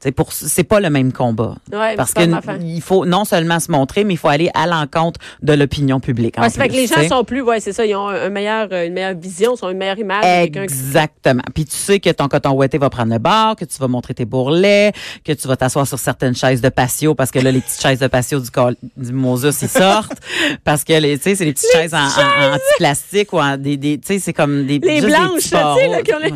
C'est 0.00 0.12
pour 0.12 0.32
c'est 0.32 0.64
pas 0.64 0.80
le 0.80 0.90
même 0.90 1.12
combat. 1.12 1.54
Ouais, 1.72 1.96
Parce 1.96 2.10
c'est 2.10 2.14
pas 2.16 2.24
que 2.26 2.30
ma 2.30 2.38
affaire. 2.38 2.58
il 2.60 2.80
faut 2.82 3.04
non 3.06 3.24
seulement 3.24 3.60
se 3.60 3.70
montrer, 3.70 4.04
mais 4.04 4.14
il 4.14 4.16
faut 4.16 4.28
aller 4.28 4.50
à 4.54 4.66
l'encontre 4.66 5.20
de 5.42 5.52
l'opinion 5.52 6.00
publique. 6.00 6.38
en 6.38 6.42
Ouais, 6.42 6.50
c'est 6.50 6.60
fait 6.60 6.68
que 6.68 6.72
plus, 6.74 6.80
les 6.80 6.86
gens 7.08 7.16
sont 7.18 7.24
plus, 7.24 7.42
ouais, 7.42 7.60
c'est 7.60 7.72
ça, 7.72 7.84
ils 7.86 7.94
ont 7.94 8.08
un, 8.08 8.28
meilleur, 8.30 8.70
une 8.72 8.92
meilleure 8.94 9.14
vision, 9.14 9.54
ils 9.60 9.64
ont 9.64 9.70
une 9.70 9.78
meilleure 9.78 9.98
image 9.98 10.50
qui- 10.50 10.58
Exactement. 10.58 11.42
Puis 11.54 11.64
tu 11.64 11.76
sais 11.76 12.00
que 12.00 12.10
ton 12.10 12.28
coton 12.28 12.52
ouetté 12.52 12.78
va 12.78 12.90
prendre 12.90 13.12
le 13.12 13.18
bord, 13.18 13.56
que 13.56 13.64
tu 13.64 13.78
vas 13.78 13.88
montrer 13.88 14.14
tes 14.14 14.24
bourrelets, 14.24 14.92
que 15.24 15.32
tu 15.32 15.48
vas 15.48 15.56
t'asseoir 15.56 15.86
sur 15.86 15.98
certaines 15.98 16.34
chaises 16.34 16.60
de 16.60 16.68
patio 16.68 17.14
parce 17.14 17.30
que 17.30 17.38
là 17.38 17.50
les 17.52 17.60
petites 17.60 17.80
chaises 17.80 17.98
de 17.98 18.06
patio 18.06 18.40
du, 18.50 18.76
du 18.96 19.12
Moses 19.12 19.58
ils 19.62 19.68
sortent 19.68 20.18
parce 20.64 20.84
que 20.84 20.92
les 20.94 21.16
tu 21.18 21.24
sais 21.24 21.34
c'est 21.34 21.44
les 21.44 21.52
petites 21.52 21.70
chaises 21.72 21.94
en, 21.94 22.06
en, 22.06 22.56
plastique 22.78 23.32
ou 23.32 23.40
en 23.40 23.56
des, 23.56 23.76
des 23.76 23.98
tu 23.98 24.06
sais 24.06 24.18
c'est 24.18 24.32
comme 24.32 24.66
des 24.66 24.78
Les 24.78 25.00
des 25.00 25.06
blanches, 25.06 25.42
tu 25.42 25.48
sais, 25.48 25.88
là, 25.88 26.02
qui 26.02 26.14
ont 26.14 26.18
les- 26.18 26.34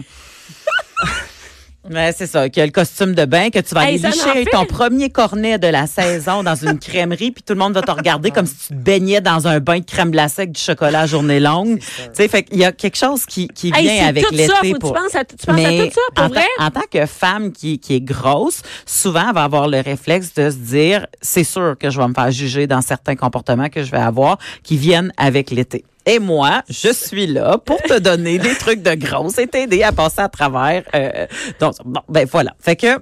Ouais, 1.90 2.12
c'est 2.17 2.26
ça, 2.26 2.49
qu'il 2.49 2.61
y 2.61 2.62
a 2.62 2.67
le 2.67 2.73
costume 2.73 3.14
de 3.14 3.25
bain, 3.25 3.50
que 3.50 3.58
tu 3.61 3.75
vas 3.75 3.88
Hey, 3.88 4.05
aller 4.05 4.14
licher 4.14 4.44
ton 4.50 4.64
premier 4.64 5.11
cornet 5.11 5.58
de 5.58 5.67
la 5.69 5.87
saison 5.87 6.43
dans 6.43 6.55
une 6.55 6.79
crèmerie, 6.79 7.31
puis 7.31 7.43
tout 7.43 7.55
le 7.55 7.58
monde 7.58 7.73
va 7.75 7.82
te 7.82 7.90
regarder 7.90 8.31
comme 8.31 8.46
si 8.46 8.55
tu 8.56 8.69
te 8.69 8.75
baignais 8.75 9.20
dans 9.20 9.46
un 9.49 9.61
bain 9.61 9.79
de 9.79 9.85
crème 9.85 10.11
glacée 10.11 10.43
avec 10.43 10.52
du 10.52 10.61
chocolat 10.61 11.00
à 11.00 11.06
journée 11.06 11.40
longue. 11.40 11.79
Tu 11.79 11.85
sais, 12.12 12.29
fait 12.29 12.43
qu'il 12.43 12.58
y 12.58 12.64
a 12.64 12.73
quelque 12.73 12.96
chose 12.96 13.25
qui, 13.26 13.49
qui 13.49 13.73
Hey, 13.75 13.82
vient 13.88 14.06
avec 14.08 14.25
tout 14.26 14.35
l'été. 14.35 14.73
que 14.73 14.79
pour... 14.79 14.93
tu 14.94 15.00
penses 15.00 15.14
à, 15.14 15.25
tu 15.25 15.37
penses 15.46 15.56
Mais 15.56 15.81
à 15.81 15.87
tout 15.87 15.93
ça, 15.94 16.00
pour 16.14 16.25
en, 16.25 16.29
vrai? 16.29 16.44
tant- 16.58 16.64
en 16.67 16.70
tant 16.70 16.85
que 16.90 17.06
femme 17.06 17.52
qui, 17.52 17.79
qui 17.79 17.94
est 17.94 18.00
grosse, 18.00 18.62
souvent, 18.87 19.29
elle 19.29 19.34
va 19.34 19.44
avoir 19.44 19.69
le 19.69 19.81
réflexe 19.81 20.34
de 20.34 20.50
se 20.50 20.56
dire, 20.56 21.06
c'est 21.23 21.44
sûr 21.44 21.76
que 21.79 21.91
je 21.91 21.99
vais 22.00 22.08
me 22.08 22.14
faire 22.14 22.31
juger 22.31 22.67
dans 22.67 22.81
certains 22.82 23.17
comportements 23.17 23.69
que 23.69 23.82
je 23.82 23.91
vais 23.91 23.96
avoir 23.99 24.38
qui 24.62 24.76
viennent 24.76 25.12
avec 25.17 25.50
l'été. 25.50 25.84
Et 26.08 26.20
moi, 26.20 26.62
je 26.70 26.90
suis 26.90 27.26
là 27.26 27.58
pour 27.58 27.82
te 27.82 27.99
donner 27.99 28.38
des 28.38 28.55
trucs 28.58 28.82
de 28.82 28.94
grosse 28.94 29.37
et 29.38 29.46
t'aider 29.46 29.82
à 29.82 29.93
passer 29.93 30.22
à 30.22 30.28
travers. 30.31 30.82
euh, 30.94 31.26
donc, 31.60 31.75
bon, 31.84 32.00
ben 32.08 32.26
voilà. 32.26 32.55
Fait 32.58 32.76
que 32.76 32.99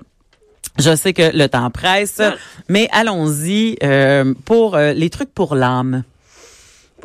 je 0.81 0.97
sais 0.97 1.12
que 1.12 1.31
le 1.32 1.49
temps 1.49 1.70
presse, 1.70 2.20
mais 2.69 2.88
allons-y 2.91 3.76
euh, 3.85 4.35
pour 4.44 4.75
euh, 4.75 4.93
les 4.93 5.08
trucs 5.08 5.32
pour 5.32 5.55
l'âme. 5.55 6.03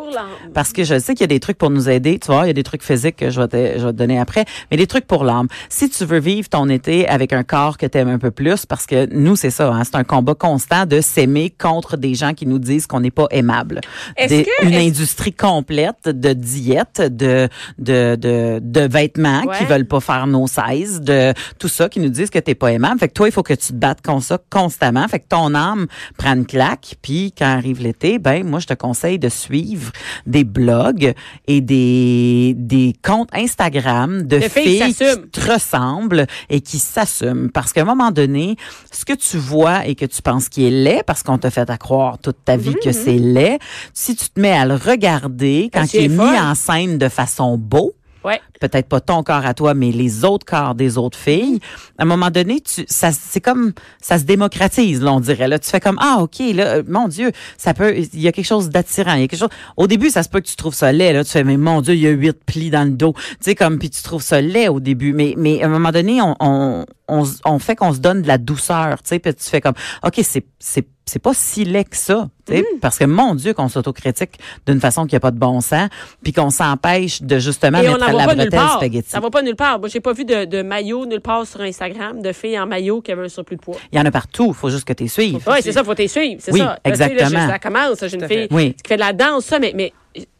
Pour 0.02 0.10
l'âme. 0.12 0.30
Parce 0.54 0.74
que 0.74 0.84
je 0.84 0.98
sais 1.00 1.14
qu'il 1.14 1.22
y 1.22 1.24
a 1.26 1.28
des 1.28 1.40
trucs 1.40 1.58
pour 1.58 1.70
nous 1.70 1.90
aider. 1.90 2.18
Tu 2.20 2.28
vois, 2.32 2.46
il 2.46 2.48
y 2.48 2.50
a 2.50 2.54
des 2.54 2.64
trucs 2.64 2.84
physiques 2.84 3.18
que 3.18 3.30
je 3.30 3.40
vais 3.42 3.48
te, 3.48 3.80
je 3.80 3.86
vais 3.86 3.92
te 3.92 3.98
donner 3.98 4.20
après, 4.20 4.46
mais 4.72 4.78
des 4.78 4.88
trucs 4.88 5.06
pour 5.06 5.24
l'âme. 5.24 5.48
Si 5.70 5.90
tu 5.90 6.06
veux 6.06 6.20
vivre 6.20 6.50
ton 6.50 6.70
été 6.70 7.08
avec 7.08 7.34
un 7.34 7.44
corps 7.44 7.78
que 7.78 7.86
tu 7.86 7.98
aimes 7.98 8.10
un 8.10 8.18
peu 8.20 8.32
plus, 8.32 8.66
parce 8.66 8.86
que 8.86 9.08
nous, 9.14 9.36
c'est 9.36 9.50
ça, 9.52 9.70
hein, 9.72 9.84
c'est 9.84 9.96
un 9.96 10.04
combat 10.04 10.34
constant 10.34 10.86
de 10.86 11.02
s'aimer 11.02 11.50
contre 11.52 11.98
des 11.98 12.16
gens 12.16 12.34
qui 12.34 12.46
nous 12.48 12.58
disent 12.60 12.88
qu'on 12.88 13.02
n'est 13.02 13.12
pas 13.12 13.28
aimable. 13.32 13.82
Est-ce 14.18 14.30
Des- 14.30 14.44
que- 14.46 14.66
une 14.66 14.74
industrie 14.76 15.34
complète 15.34 16.06
de 16.08 16.34
diète, 16.34 17.02
de, 17.02 17.48
de, 17.78 18.16
de, 18.16 18.60
de 18.62 18.82
vêtements 18.82 19.42
qui 19.42 19.48
Ouais. 19.50 19.66
veulent 19.66 19.88
pas 19.88 20.00
faire 20.00 20.26
nos 20.28 20.48
sizes, 20.48 21.02
de 21.02 21.34
tout 21.60 21.68
ça 21.68 21.90
qui 21.90 22.00
nous 22.00 22.10
disent 22.10 22.30
que 22.30 22.40
t'es 22.40 22.56
pas 22.56 22.72
aimable. 22.72 23.00
Fait 23.00 23.08
que 23.08 23.14
toi, 23.14 23.28
il 23.28 23.32
faut 23.32 23.44
que 23.44 23.54
tu 23.54 23.68
te 23.68 23.74
battes 23.74 24.02
contre 24.02 24.24
ça 24.24 24.40
constamment. 24.50 25.08
Fait 25.08 25.20
que 25.20 25.28
ton 25.30 25.54
âme 25.54 25.88
prend 26.18 26.34
une 26.34 26.46
claque. 26.46 26.96
Puis 27.02 27.34
quand 27.38 27.46
arrive 27.46 27.82
l'été, 27.82 28.18
ben 28.20 28.44
moi, 28.48 28.60
je 28.60 28.68
te 28.68 28.74
conseille 28.74 29.20
de 29.20 29.30
suivre 29.30 29.91
des 30.26 30.44
blogs 30.44 31.14
et 31.48 31.62
des, 31.62 32.54
des 32.58 32.94
comptes 33.04 33.30
Instagram 33.34 34.24
de, 34.24 34.38
De 34.38 34.42
filles 34.42 34.64
qui 34.64 34.84
filles 34.84 34.94
s'assument. 34.94 35.24
qui 35.24 35.40
te 35.40 35.52
ressemblent 35.52 36.28
et 36.50 36.62
qui 36.62 36.80
s'assument. 36.80 37.50
Parce 37.52 37.74
qu'à 37.74 37.82
un 37.82 37.86
moment 37.86 38.12
donné, 38.12 38.56
ce 38.92 39.06
que 39.06 39.14
tu 39.14 39.38
vois 39.38 39.86
et 39.86 39.96
que 39.96 40.06
tu 40.06 40.22
penses 40.22 40.50
qui 40.50 40.66
est 40.66 40.72
laid, 40.72 41.04
parce 41.06 41.24
qu'on 41.24 41.38
t'a 41.38 41.52
fait 41.52 41.70
à 41.70 41.78
croire 41.78 42.18
toute 42.18 42.38
ta 42.46 42.58
vie 42.58 42.76
que 42.84 42.92
c'est 42.92 43.18
laid, 43.18 43.60
si 43.94 44.16
tu 44.16 44.30
te 44.30 44.40
mets 44.40 44.52
à 44.54 44.66
le 44.66 44.76
regarder 44.76 45.70
quand 45.74 45.94
il 45.94 46.02
est 46.02 46.08
mis 46.08 46.40
en 46.40 46.56
scène 46.56 46.98
de 46.98 47.10
façon 47.10 47.58
beau, 47.58 47.94
Ouais. 48.24 48.40
peut-être 48.60 48.88
pas 48.88 49.02
ton 49.02 49.24
corps 49.24 49.46
à 49.46 49.54
toi, 49.54 49.74
mais 49.74 49.92
les 49.92 50.26
autres 50.26 50.46
corps 50.46 50.76
des 50.76 50.98
autres 50.98 51.18
filles. 51.18 51.60
À 51.98 52.04
un 52.04 52.06
moment 52.06 52.30
donné, 52.30 52.62
tu, 52.62 52.86
ça, 52.88 53.12
c'est 53.12 53.42
comme, 53.42 53.74
ça 54.00 54.20
se 54.20 54.24
démocratise, 54.24 55.02
là, 55.02 55.14
on 55.14 55.20
dirait. 55.20 55.48
Là, 55.48 55.58
tu 55.58 55.70
fais 55.70 55.80
comme, 55.80 55.98
ah, 56.00 56.20
ok, 56.22 56.40
là, 56.54 56.76
euh, 56.76 56.84
mon 56.88 57.08
Dieu, 57.08 57.32
ça 57.58 57.74
peut, 57.74 57.98
il 57.98 58.22
y 58.22 58.28
a 58.28 58.32
quelque 58.32 58.46
chose 58.46 58.70
d'attirant. 58.70 59.14
Il 59.16 59.22
y 59.22 59.24
a 59.24 59.28
quelque 59.28 59.40
chose. 59.40 59.50
Au 59.78 59.88
début, 59.88 60.10
ça 60.10 60.24
se 60.24 60.30
peut 60.30 60.40
que 60.40 60.48
tu 60.48 60.56
trouves 60.56 60.76
ça 60.76 60.92
laid, 60.92 61.14
là. 61.14 61.24
Tu 61.24 61.32
fais, 61.32 61.44
mais 61.44 61.58
mon 61.58 61.82
Dieu, 61.82 61.96
il 61.96 62.02
y 62.02 62.08
a 62.08 62.12
huit 62.12 62.38
plis 62.46 62.70
dans 62.70 62.84
le 62.84 62.92
dos. 62.92 63.14
Tu 63.16 63.38
sais, 63.42 63.56
comme, 63.56 63.80
puis 63.80 63.90
tu 63.90 64.04
trouves 64.04 64.24
ça 64.24 64.42
laid 64.42 64.70
au 64.70 64.80
début. 64.80 65.14
Mais, 65.14 65.34
mais 65.38 65.64
à 65.64 65.66
un 65.66 65.70
moment 65.70 65.92
donné, 65.92 66.22
on, 66.22 66.36
on, 66.40 66.86
on, 67.12 67.24
on 67.46 67.60
fait 67.60 67.76
qu'on 67.76 67.94
se 67.94 68.00
donne 68.00 68.22
de 68.24 68.28
la 68.28 68.38
douceur, 68.38 69.02
tu 69.04 69.10
sais, 69.10 69.20
puis 69.20 69.34
tu 69.36 69.44
fais 69.50 69.62
comme, 69.62 69.74
ok, 70.04 70.20
c'est, 70.24 70.46
c'est, 70.60 70.88
c'est 71.06 71.20
pas 71.20 71.34
si 71.34 71.66
laid 71.66 71.84
que 71.86 71.98
ça, 71.98 72.30
tu 72.48 72.54
sais, 72.54 72.66
parce 72.82 72.98
que 72.98 73.04
mon 73.06 73.36
Dieu, 73.36 73.54
qu'on 73.54 73.68
s'autocritique 73.68 74.40
d'une 74.66 74.80
façon 74.80 75.06
qui 75.06 75.16
a 75.16 75.20
pas 75.20 75.32
de 75.32 75.38
bon 75.38 75.60
sens, 75.62 75.90
puis 76.24 76.32
qu'on 76.34 76.50
s'empêche 76.50 77.22
de 77.22 77.38
justement 77.40 77.80
Et 77.80 77.90
on 77.90 77.94
mettre 77.94 78.12
n'en 78.12 78.18
la 78.18 78.26
bretelle 78.28 78.60
spaghetti. 78.78 79.10
Ça 79.10 79.20
va 79.20 79.30
pas 79.30 79.42
nulle 79.42 79.56
part. 79.56 79.80
Moi, 79.80 79.90
j'ai 79.90 80.00
pas 80.00 80.14
vu 80.14 80.24
de, 80.26 80.46
de 80.46 80.62
maillot 80.62 81.06
nulle 81.06 81.22
part 81.22 81.46
sur 81.46 81.62
Instagram, 81.62 82.22
de 82.22 82.32
filles 82.32 82.60
en 82.60 82.66
maillot 82.68 83.02
qui 83.02 83.12
avaient 83.12 83.26
un 83.26 83.30
surplus 83.30 83.58
de 83.58 83.62
poids. 83.62 83.78
Il 83.92 83.98
y 83.98 84.02
en 84.02 84.06
a 84.06 84.12
partout. 84.12 84.48
Il 84.50 84.54
faut 84.54 84.70
juste 84.70 84.86
que 84.86 84.94
tu 84.94 85.08
suives. 85.08 85.40
Oui, 85.48 85.58
c'est 85.62 85.72
ça, 85.74 85.84
faut 85.84 85.96
t'y 85.96 86.08
suivre. 86.08 86.40
C'est 86.40 86.52
Oui, 86.54 86.60
ça. 86.60 86.66
Là, 86.66 86.76
sais, 86.86 86.90
là, 86.90 87.08
exactement. 87.08 87.42
je- 87.46 87.52
ça 87.52 87.60
commence. 87.60 87.98
J'ai 88.08 88.16
une 88.16 88.24
à 88.24 88.28
fille. 88.28 88.48
Oui. 88.52 88.74
qui 88.74 88.88
fait 88.88 88.96
de 88.96 89.02
la 89.02 89.14
danse, 89.14 89.46
ça, 89.46 89.60
mais, 89.60 89.74
mais 89.76 89.92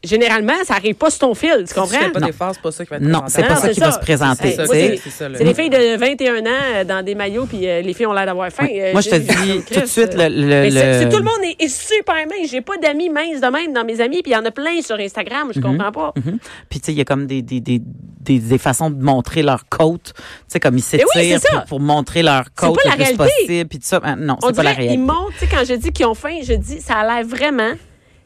généralement, 0.04 0.52
ça 0.64 0.74
arrive 0.74 0.94
pas 0.96 1.10
sur 1.10 1.20
ton 1.20 1.34
fil. 1.34 1.50
Tu 1.60 1.66
Si 1.68 1.74
tu 1.74 1.80
comprends? 1.80 1.98
fais 1.98 2.10
pas 2.32 2.52
c'est 2.52 2.62
pas 2.62 2.72
ça 2.72 2.84
qui 2.84 2.90
va 2.90 2.96
être 2.96 3.02
Non, 3.02 3.22
c'est 3.28 3.42
pas 3.42 3.54
Non, 3.54 3.60
ça 3.60 3.68
qui 3.70 3.80
va 3.80 3.92
se 3.92 3.98
présenter. 4.00 4.50
C'est-. 4.50 5.00
C'est 5.08 5.44
des 5.44 5.54
filles 5.54 5.70
de 5.70 5.96
21 5.96 6.40
ans 6.40 6.48
euh, 6.74 6.84
dans 6.84 7.04
des 7.04 7.14
maillots, 7.14 7.46
puis 7.46 7.66
euh, 7.68 7.80
les 7.80 7.94
filles 7.94 8.06
ont 8.06 8.12
l'air 8.12 8.26
d'avoir 8.26 8.50
faim. 8.50 8.66
Oui. 8.70 8.80
Euh, 8.80 8.92
Moi, 8.92 9.00
je 9.00 9.10
te 9.10 9.14
dis 9.16 9.62
tout 9.72 9.80
de 9.80 9.86
suite, 9.86 10.14
le- 10.14 10.28
le- 10.28 10.68
le- 10.68 11.08
tout 11.10 11.16
le 11.16 11.22
monde 11.22 11.40
est, 11.44 11.64
est 11.64 11.68
super 11.68 12.14
mince. 12.16 12.50
J'ai 12.50 12.60
pas 12.60 12.76
d'amis 12.76 13.08
minces 13.08 13.40
de 13.40 13.46
même 13.46 13.72
dans 13.72 13.84
mes 13.84 14.00
amis, 14.00 14.22
puis 14.22 14.32
il 14.32 14.34
y 14.34 14.36
en 14.36 14.44
a 14.44 14.50
plein 14.50 14.80
sur 14.82 14.96
Instagram. 14.96 15.50
Je 15.54 15.60
comprends 15.60 15.92
pas. 15.92 16.12
Mhm. 16.16 16.38
Puis 16.68 16.80
tu 16.80 16.86
sais, 16.86 16.92
il 16.92 16.98
y 16.98 17.00
a 17.00 17.04
comme 17.04 17.26
des, 17.26 17.40
des, 17.42 17.60
des, 17.60 17.80
des, 18.20 18.38
des 18.38 18.58
façons 18.58 18.90
de 18.90 19.02
montrer 19.02 19.42
leur 19.42 19.68
côte. 19.68 20.12
Tu 20.14 20.22
sais, 20.48 20.60
comme 20.60 20.74
ils 20.76 20.84
oui, 20.92 21.00
s'étirent 21.26 21.40
pour, 21.50 21.64
pour 21.64 21.80
montrer 21.80 22.22
leur 22.22 22.44
côte 22.54 22.76
pas 22.76 22.82
le 22.84 22.90
la 22.90 22.96
plus 22.96 23.02
réalité. 23.16 23.24
possible. 23.46 23.68
Puis 23.68 23.78
tout 23.78 23.86
ça. 23.86 24.00
Ah, 24.02 24.16
Non, 24.16 24.36
On 24.42 24.48
c'est 24.48 24.56
pas 24.56 24.62
la 24.64 24.70
dirait, 24.72 24.84
ils 24.84 24.88
réalité. 24.88 25.12
montrent, 25.12 25.32
tu 25.38 25.38
sais, 25.38 25.48
quand 25.50 25.64
je 25.64 25.74
dis 25.74 25.92
qu'ils 25.92 26.06
ont 26.06 26.14
faim, 26.14 26.38
je 26.42 26.52
dis, 26.54 26.80
ça 26.80 26.96
a 26.96 27.06
l'air 27.06 27.26
vraiment, 27.26 27.72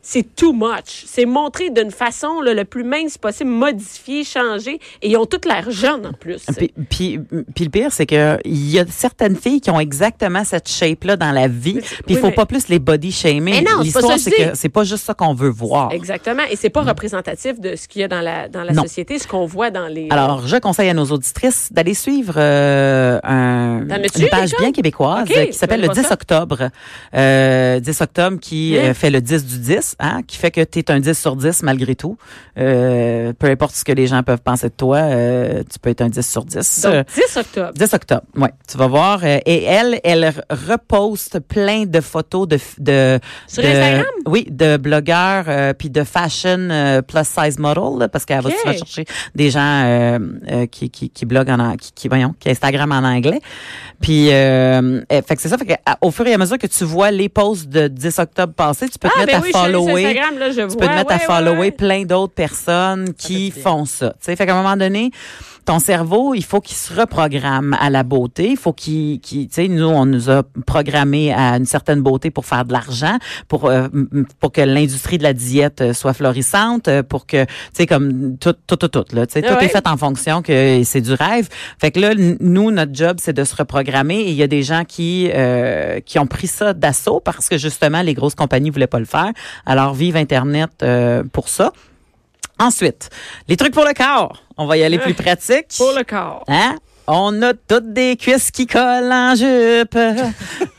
c'est 0.08 0.22
too 0.36 0.52
much. 0.52 1.02
C'est 1.06 1.26
montré 1.26 1.68
d'une 1.70 1.90
façon 1.90 2.40
là, 2.40 2.54
le 2.54 2.64
plus 2.64 2.84
mince 2.84 3.18
possible, 3.18 3.50
modifié, 3.50 4.22
changé, 4.22 4.78
et 5.02 5.10
ils 5.10 5.16
ont 5.16 5.26
toutes 5.26 5.46
l'air 5.46 5.68
jeunes 5.68 6.06
en 6.06 6.12
plus. 6.12 6.44
Puis, 6.56 6.72
puis, 6.88 7.18
puis 7.54 7.64
le 7.64 7.70
pire, 7.70 7.90
c'est 7.90 8.06
que 8.06 8.38
il 8.44 8.70
y 8.70 8.78
a 8.78 8.84
certaines 8.88 9.34
filles 9.34 9.60
qui 9.60 9.68
ont 9.70 9.80
exactement 9.80 10.44
cette 10.44 10.68
shape-là 10.68 11.16
dans 11.16 11.32
la 11.32 11.48
vie. 11.48 11.80
Puis 11.80 11.96
il 12.08 12.14
oui, 12.14 12.20
faut 12.20 12.28
mais- 12.28 12.34
pas 12.34 12.46
plus 12.46 12.68
les 12.68 12.78
body 12.78 13.10
shamer. 13.10 13.40
Mais 13.40 13.62
non, 13.62 13.82
c'est 13.82 13.92
pas 13.92 14.00
ça 14.00 14.14
L'histoire, 14.14 14.18
c'est 14.20 14.30
que 14.30 14.54
c'est 14.56 14.68
pas 14.68 14.84
juste 14.84 15.04
ça 15.04 15.14
qu'on 15.14 15.34
veut 15.34 15.48
voir. 15.50 15.90
Exactement. 15.92 16.44
Et 16.50 16.54
c'est 16.56 16.70
pas 16.70 16.82
représentatif 16.82 17.58
de 17.58 17.74
ce 17.74 17.88
qu'il 17.88 18.02
y 18.02 18.04
a 18.04 18.08
dans 18.08 18.20
la, 18.20 18.48
dans 18.48 18.62
la 18.62 18.72
Non. 18.74 18.82
société, 18.84 19.18
ce 19.18 19.26
qu'on 19.26 19.44
voit 19.46 19.70
dans 19.70 19.88
les. 19.88 20.06
Alors, 20.10 20.46
je 20.46 20.56
conseille 20.58 20.88
à 20.88 20.94
nos 20.94 21.06
auditrices 21.06 21.72
d'aller 21.72 21.94
suivre 21.94 22.34
euh, 22.36 23.18
un, 23.24 23.80
une 23.80 24.28
page 24.30 24.52
bien 24.60 24.70
québécoise 24.70 25.26
euh, 25.36 25.46
qui 25.46 25.52
s'appelle 25.52 25.80
je 25.82 25.88
le 25.88 25.92
vais 25.92 25.94
10 25.94 26.00
voir 26.02 26.08
ça. 26.10 26.14
octobre. 26.14 26.70
Euh, 27.14 27.80
10 27.80 28.00
octobre 28.00 28.38
qui 28.40 28.76
Hein? 28.76 28.90
euh, 28.90 28.94
fait 28.94 29.10
le 29.10 29.20
10 29.20 29.44
du 29.44 29.58
10. 29.58 29.95
Hein, 29.98 30.20
qui 30.26 30.36
fait 30.36 30.50
que 30.50 30.62
tu 30.62 30.78
es 30.80 30.90
un 30.90 31.00
10 31.00 31.18
sur 31.18 31.36
10 31.36 31.62
malgré 31.62 31.94
tout. 31.94 32.16
Euh, 32.58 33.32
peu 33.38 33.48
importe 33.48 33.74
ce 33.74 33.84
que 33.84 33.92
les 33.92 34.06
gens 34.06 34.22
peuvent 34.22 34.40
penser 34.42 34.68
de 34.68 34.74
toi, 34.76 34.98
euh, 34.98 35.62
tu 35.70 35.78
peux 35.78 35.90
être 35.90 36.00
un 36.02 36.08
10 36.08 36.28
sur 36.28 36.44
10. 36.44 36.82
Euh, 36.86 36.98
Donc, 36.98 37.06
10 37.14 37.36
octobre. 37.36 37.72
10 37.74 37.94
octobre, 37.94 38.22
ouais. 38.36 38.50
Tu 38.68 38.76
vas 38.78 38.86
voir. 38.86 39.20
euh, 39.24 39.38
et 39.46 39.64
elle, 39.64 40.00
elle 40.04 40.32
reposte 40.50 41.40
plein 41.40 41.84
de 41.84 42.00
photos 42.00 42.48
de... 42.48 42.58
de 42.78 43.18
Sur 43.46 43.62
de- 43.62 43.68
Instagram? 43.68 44.04
Oui, 44.26 44.46
de 44.50 44.76
blogueurs 44.76 45.44
euh, 45.48 45.72
puis 45.72 45.90
de 45.90 46.02
fashion 46.04 46.58
euh, 46.70 47.02
plus 47.02 47.24
size 47.24 47.58
model, 47.58 47.98
là, 47.98 48.08
parce 48.08 48.24
qu'elle 48.24 48.40
va 48.42 48.48
Ok. 48.50 48.56
souvent 48.60 48.72
chercher 48.76 49.04
des 49.34 49.50
gens 49.50 49.60
euh, 49.84 50.66
qui, 50.70 50.90
qui, 50.90 51.10
qui 51.10 51.26
bloguent 51.26 51.50
en 51.50 51.76
qui, 51.76 51.92
qui, 51.92 52.08
voyons, 52.08 52.34
qui 52.38 52.50
Instagram 52.50 52.90
en 52.92 53.04
anglais. 53.04 53.40
Puis, 54.00 54.26
fait 54.28 55.34
que 55.36 55.40
c'est 55.40 55.48
ça. 55.48 55.56
Fait 55.58 55.66
que, 55.66 55.72
au 56.00 56.10
fur 56.10 56.26
et 56.26 56.34
à 56.34 56.38
mesure 56.38 56.58
que 56.58 56.66
tu 56.66 56.84
vois 56.84 57.10
les 57.10 57.28
posts 57.28 57.68
de 57.68 57.88
10 57.88 58.18
octobre 58.18 58.52
passé, 58.52 58.88
tu 58.88 58.98
peux 58.98 59.08
te 59.08 59.14
Ah, 59.16 59.20
mettre 59.26 59.32
ben 59.32 59.38
à 59.38 59.44
oui, 59.44 59.50
sur 59.52 59.85
follower. 59.90 60.06
Instagram, 60.06 60.38
là, 60.38 60.50
je 60.50 60.54
Tu 60.60 60.66
vois. 60.66 60.76
peux 60.76 60.86
te 60.86 60.92
mettre 60.92 61.10
à 61.10 61.14
ouais, 61.14 61.20
ouais, 61.20 61.26
follower 61.26 61.58
ouais. 61.58 61.70
plein 61.70 62.04
d'autres 62.04 62.34
personnes 62.34 63.14
qui 63.14 63.50
font 63.50 63.84
ça. 63.84 64.10
Tu 64.10 64.16
sais, 64.26 64.36
fait 64.36 64.46
qu'à 64.46 64.54
un 64.54 64.62
moment 64.62 64.76
donné, 64.76 65.10
ton 65.66 65.78
cerveau, 65.78 66.32
il 66.34 66.44
faut 66.44 66.60
qu'il 66.62 66.76
se 66.76 66.94
reprogramme 66.94 67.76
à 67.80 67.90
la 67.90 68.02
beauté. 68.04 68.50
Il 68.52 68.56
faut 68.56 68.72
qu'il, 68.72 69.20
qu'il- 69.20 69.48
tu 69.48 69.54
sais, 69.54 69.68
nous, 69.68 69.84
on 69.86 70.06
nous 70.06 70.30
a 70.30 70.42
programmé 70.64 71.32
à 71.34 71.56
une 71.56 71.66
certaine 71.66 72.00
beauté 72.00 72.30
pour 72.30 72.46
faire 72.46 72.64
de 72.64 72.72
l'argent, 72.72 73.18
pour 73.48 73.66
euh, 73.66 73.88
pour 74.40 74.52
que 74.52 74.60
l'industrie 74.62 75.18
de 75.18 75.24
la 75.24 75.32
diète 75.34 75.80
euh, 75.82 75.92
soit 75.92 76.14
florissante, 76.14 76.88
euh, 76.88 77.02
pour 77.02 77.26
que, 77.26 77.44
tu 77.44 77.50
sais, 77.74 77.86
comme 77.86 78.38
tout, 78.38 78.54
tout, 78.66 78.76
tout, 78.76 78.88
tout, 78.88 79.04
là, 79.12 79.26
tu 79.26 79.34
sais, 79.34 79.44
Ah 79.46 79.56
tout 79.56 79.64
est 79.64 79.68
fait 79.68 79.86
en 79.88 79.96
fonction 79.96 80.40
que 80.40 80.80
c'est 80.84 81.00
du 81.02 81.12
rêve. 81.12 81.48
Fait 81.80 81.90
que 81.90 82.00
là, 82.00 82.14
nous, 82.40 82.70
notre 82.70 82.94
job, 82.94 83.18
c'est 83.20 83.32
de 83.34 83.44
se 83.44 83.54
reprogrammer. 83.56 84.20
Et 84.20 84.30
il 84.30 84.36
y 84.36 84.42
a 84.42 84.46
des 84.48 84.62
gens 84.62 84.84
qui 84.86 85.30
euh, 85.34 86.00
qui 86.00 86.18
ont 86.18 86.26
pris 86.26 86.46
ça 86.46 86.72
d'assaut 86.72 87.20
parce 87.20 87.48
que 87.48 87.58
justement, 87.58 88.02
les 88.02 88.14
grosses 88.14 88.34
compagnies 88.36 88.70
voulaient 88.70 88.86
pas 88.86 89.00
le 89.00 89.04
faire. 89.04 89.32
Alors, 89.66 89.94
vive 89.94 90.16
Internet 90.16 90.70
euh, 90.82 91.24
pour 91.32 91.48
ça. 91.48 91.72
Ensuite, 92.58 93.10
les 93.48 93.56
trucs 93.56 93.72
pour 93.74 93.84
le 93.84 93.92
corps. 93.92 94.42
On 94.56 94.66
va 94.66 94.76
y 94.76 94.82
aller 94.84 94.98
plus 94.98 95.14
pratique. 95.14 95.66
Pour 95.76 95.92
le 95.92 96.04
corps. 96.04 96.44
Hein? 96.48 96.76
On 97.08 97.40
a 97.42 97.52
toutes 97.54 97.92
des 97.92 98.16
cuisses 98.16 98.50
qui 98.50 98.66
collent 98.66 99.12
en 99.12 99.34
jupe. 99.36 99.96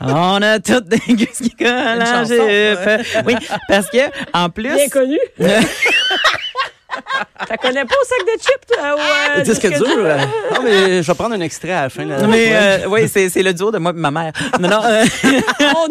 On 0.00 0.42
a 0.42 0.58
toutes 0.58 0.88
des 0.88 0.98
cuisses 0.98 1.38
qui 1.42 1.50
collent 1.54 1.68
Une 1.96 2.02
en 2.02 2.04
chanson, 2.04 2.34
jupe. 2.34 3.24
Oui, 3.26 3.34
parce 3.68 3.88
que 3.88 3.98
en 4.34 4.50
plus, 4.50 4.74
Bien 4.74 4.88
connu. 4.88 5.18
T'as 7.46 7.56
connais 7.56 7.84
pas 7.84 7.94
au 7.94 8.04
sac 8.04 8.18
de 8.26 8.32
chips, 8.42 8.66
toi? 8.76 8.94
ou, 8.96 9.38
euh, 9.38 9.42
Disque 9.42 9.68
dur. 9.68 9.86
euh. 9.98 10.18
Non, 10.54 10.62
mais 10.64 11.02
je 11.02 11.06
vais 11.06 11.14
prendre 11.14 11.34
un 11.36 11.40
extrait 11.40 11.70
à 11.72 11.82
la 11.82 11.88
fin. 11.90 12.04
Là. 12.04 12.26
mais 12.26 12.48
euh, 12.52 12.78
oui, 12.88 13.08
c'est 13.08 13.30
le 13.42 13.54
duo 13.54 13.70
de 13.70 13.78
moi 13.78 13.92
et 13.92 13.98
ma 13.98 14.10
mère. 14.10 14.32
Non, 14.58 14.68
non. 14.68 14.80
euh, 14.84 15.04
Oh 15.76 15.86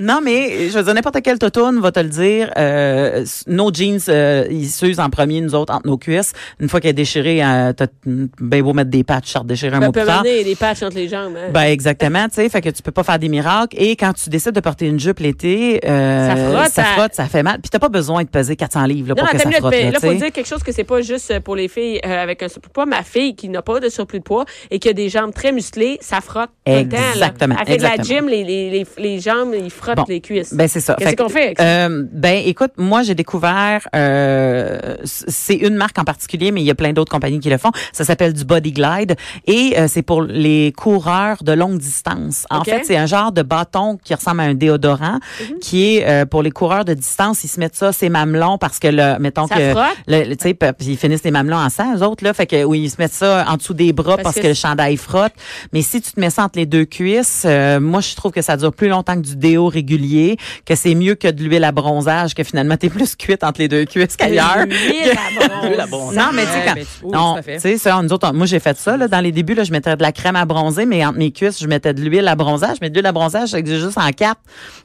non! 0.00 0.20
Mais 0.22 0.68
je 0.68 0.78
veux 0.78 0.84
dire, 0.84 0.94
n'importe 0.94 1.18
quel 1.22 1.38
totoune 1.38 1.80
va 1.80 1.92
te 1.92 2.00
le 2.00 2.08
dire. 2.08 2.50
Euh, 2.56 3.24
nos 3.46 3.72
jeans, 3.72 3.98
euh, 4.08 4.46
ils 4.50 4.68
s'usent 4.68 5.00
en 5.00 5.10
premier, 5.10 5.40
nous 5.40 5.54
autres, 5.54 5.72
entre 5.74 5.86
nos 5.86 5.96
cuisses. 5.98 6.32
Une 6.60 6.68
fois 6.68 6.80
qu'elle 6.80 6.90
est 6.90 6.94
déchirée, 6.94 7.42
euh, 7.42 7.72
t'as 7.72 7.86
bien 8.04 8.62
beau 8.62 8.72
mettre 8.72 8.90
des 8.90 9.04
patchs, 9.04 9.32
ça 9.32 9.42
déchirer 9.44 9.76
un 9.76 9.80
mot 9.80 9.92
plus 9.92 10.04
tard. 10.04 10.22
des 10.22 10.56
patchs 10.58 10.82
entre 10.82 10.96
les 10.96 11.08
jambes. 11.08 11.34
Hein. 11.36 11.50
Ben 11.52 11.62
exactement, 11.64 12.28
tu 12.28 12.36
sais, 12.36 12.48
fait 12.48 12.60
que 12.60 12.70
tu 12.70 12.82
peux 12.82 12.90
pas 12.92 13.02
faire 13.04 13.18
des 13.18 13.28
miracles. 13.28 13.76
Et 13.80 13.96
quand 13.96 14.12
tu 14.12 14.28
décides 14.30 14.52
de 14.54 14.60
porter 14.60 14.86
une 14.86 14.98
jupe 15.00 15.18
l'été, 15.20 15.80
euh, 15.84 16.28
Ça 16.28 16.36
frotte, 16.36 16.72
ça 16.72 16.82
ça- 16.84 16.88
frotte, 16.94 17.14
ça 17.14 17.24
fait 17.26 17.42
mal. 17.42 17.60
Puis 17.60 17.70
t'as 17.70 17.78
pas 17.78 17.88
besoin 17.88 18.22
de 18.24 18.28
peser 18.28 18.56
400 18.56 18.84
livres 18.86 19.08
là, 19.08 19.14
non, 19.16 19.22
pour 19.22 19.30
que 19.32 19.38
ça 19.38 19.50
frotte. 19.50 19.70
mais 19.72 19.84
Là, 19.84 19.90
là, 19.92 20.00
faut 20.00 20.14
dire 20.14 20.32
quelque 20.32 20.46
chose 20.48 20.62
que 20.62 20.72
c'est 20.72 20.84
pas 20.84 21.00
juste 21.02 21.40
pour 21.40 21.56
les 21.56 21.68
filles 21.68 22.00
avec 22.02 22.42
un 22.42 22.48
surplus 22.48 22.68
de 22.68 22.72
poids. 22.72 22.86
Ma 22.86 23.02
fille 23.02 23.34
qui 23.34 23.48
n'a 23.48 23.62
pas 23.62 23.80
de 23.80 23.88
surplus 23.88 24.18
de 24.18 24.24
poids 24.24 24.44
et 24.70 24.78
qui 24.78 24.88
a 24.88 24.92
des 24.92 25.08
jambes 25.08 25.32
très 25.32 25.52
musclées, 25.52 25.98
ça 26.00 26.20
frotte 26.20 26.50
temps. 26.64 26.72
là. 26.72 26.80
Exactement, 26.80 27.56
Elle 27.60 27.66
fait 27.66 27.74
exactement. 27.74 28.04
Gym, 28.08 28.28
les, 28.28 28.44
les, 28.44 28.70
les, 28.70 28.86
les 28.98 29.20
jambes, 29.20 29.54
ils 29.54 29.70
frottent 29.70 29.96
Bon, 29.96 30.04
les 30.08 30.20
cuisses. 30.20 30.54
Ben 30.54 30.68
c'est 30.68 30.80
ça. 30.80 30.94
Qu'est-ce 30.98 31.16
qu'on 31.16 31.28
fait 31.28 31.44
avec 31.46 31.58
ça? 31.58 31.64
euh, 31.64 32.04
ben 32.12 32.42
écoute, 32.44 32.72
moi 32.76 33.02
j'ai 33.02 33.14
découvert, 33.14 33.86
euh, 33.94 34.96
c'est 35.04 35.54
une 35.54 35.74
marque 35.76 35.98
en 35.98 36.04
particulier, 36.04 36.50
mais 36.52 36.60
il 36.60 36.64
y 36.66 36.70
a 36.70 36.74
plein 36.74 36.92
d'autres 36.92 37.10
compagnies 37.12 37.40
qui 37.40 37.50
le 37.50 37.58
font. 37.58 37.70
Ça 37.92 38.04
s'appelle 38.04 38.32
du 38.32 38.44
Body 38.44 38.72
Glide 38.72 39.16
et 39.46 39.74
euh, 39.78 39.86
c'est 39.88 40.02
pour 40.02 40.22
les 40.22 40.72
coureurs 40.76 41.42
de 41.42 41.52
longue 41.52 41.78
distance. 41.78 42.44
En 42.50 42.64
fait, 42.64 42.82
c'est 42.84 42.96
un 42.96 43.06
genre 43.06 43.32
de 43.32 43.42
bâton 43.42 43.98
qui 44.02 44.14
ressemble 44.14 44.40
à 44.40 44.44
un 44.44 44.54
déodorant, 44.54 45.18
Mhm. 45.40 45.58
qui 45.60 45.96
est 45.96 46.06
euh, 46.08 46.26
pour 46.26 46.42
les 46.42 46.50
coureurs 46.50 46.84
de 46.84 46.94
distance. 46.94 47.44
Ils 47.44 47.48
se 47.48 47.60
mettent 47.60 47.76
ça, 47.76 47.92
c'est 47.92 48.08
mamelons 48.08 48.58
parce 48.58 48.78
que 48.78 48.88
le, 48.88 49.18
mettons 49.18 49.46
Ça 49.46 49.56
que, 49.56 50.34
tu 50.34 50.36
sais, 50.40 50.56
ils 50.80 50.96
finissent 50.96 51.24
les 51.24 51.30
mamelons 51.30 51.56
en 51.58 51.68
sang, 51.70 51.94
eux 51.96 52.02
autres 52.02 52.24
là. 52.24 52.32
Fait 52.34 52.46
que 52.46 52.64
oui, 52.64 52.80
ils 52.80 52.90
se 52.90 52.96
mettent 52.98 53.12
ça 53.12 53.44
en 53.48 53.56
dessous 53.56 53.74
des 53.74 53.92
bras 53.92 54.16
Parce 54.16 54.22
parce, 54.24 54.36
que 54.36 54.40
que, 54.42 54.46
le 54.48 54.54
chandail 54.54 54.96
frotte. 54.96 55.32
Mais 55.72 55.82
si 55.82 56.00
tu 56.00 56.12
te 56.12 56.20
mets 56.20 56.30
ça 56.30 56.44
entre 56.44 56.58
les 56.58 56.66
deux 56.66 56.84
cuisses, 56.84 57.42
euh, 57.46 57.80
moi 57.88 58.00
je 58.00 58.14
trouve 58.14 58.32
que 58.32 58.42
ça 58.42 58.56
dure 58.56 58.72
plus 58.72 58.88
longtemps 58.88 59.14
que 59.14 59.26
du 59.26 59.36
déo 59.36 59.66
régulier, 59.68 60.36
que 60.64 60.74
c'est 60.74 60.94
mieux 60.94 61.14
que 61.14 61.28
de 61.28 61.42
l'huile 61.42 61.64
à 61.64 61.72
bronzage, 61.72 62.34
que 62.34 62.44
finalement 62.44 62.76
t'es 62.76 62.88
plus 62.90 63.16
cuite 63.16 63.42
entre 63.44 63.60
les 63.60 63.68
deux 63.68 63.84
cuisses 63.84 64.16
qu'ailleurs. 64.16 64.64
L'huile 64.66 65.12
à. 65.16 65.86
Non, 65.88 66.30
mais 66.34 66.42
tu 66.42 66.48
sais, 66.52 66.74
ben, 66.74 66.84
non, 67.12 67.36
tu 67.44 67.58
sais, 67.60 67.78
ça, 67.78 68.00
nous 68.02 68.12
autres, 68.12 68.28
on- 68.30 68.34
moi, 68.34 68.46
j'ai 68.46 68.60
fait 68.60 68.76
ça, 68.76 68.96
là, 68.96 69.08
dans 69.08 69.20
les 69.20 69.32
débuts, 69.32 69.54
là, 69.54 69.64
je 69.64 69.72
mettais 69.72 69.96
de 69.96 70.02
la 70.02 70.12
crème 70.12 70.36
à 70.36 70.44
bronzer, 70.44 70.86
mais 70.86 71.04
entre 71.04 71.18
mes 71.18 71.30
cuisses, 71.30 71.60
je 71.60 71.66
mettais 71.66 71.94
de 71.94 72.00
l'huile 72.00 72.26
à 72.28 72.34
bronzage, 72.36 72.76
mais 72.80 72.90
de 72.90 72.94
l'huile 72.94 73.06
à 73.06 73.12
bronzage, 73.12 73.50
c'est 73.50 73.66
juste 73.66 73.98
en 73.98 74.10
4. 74.10 74.36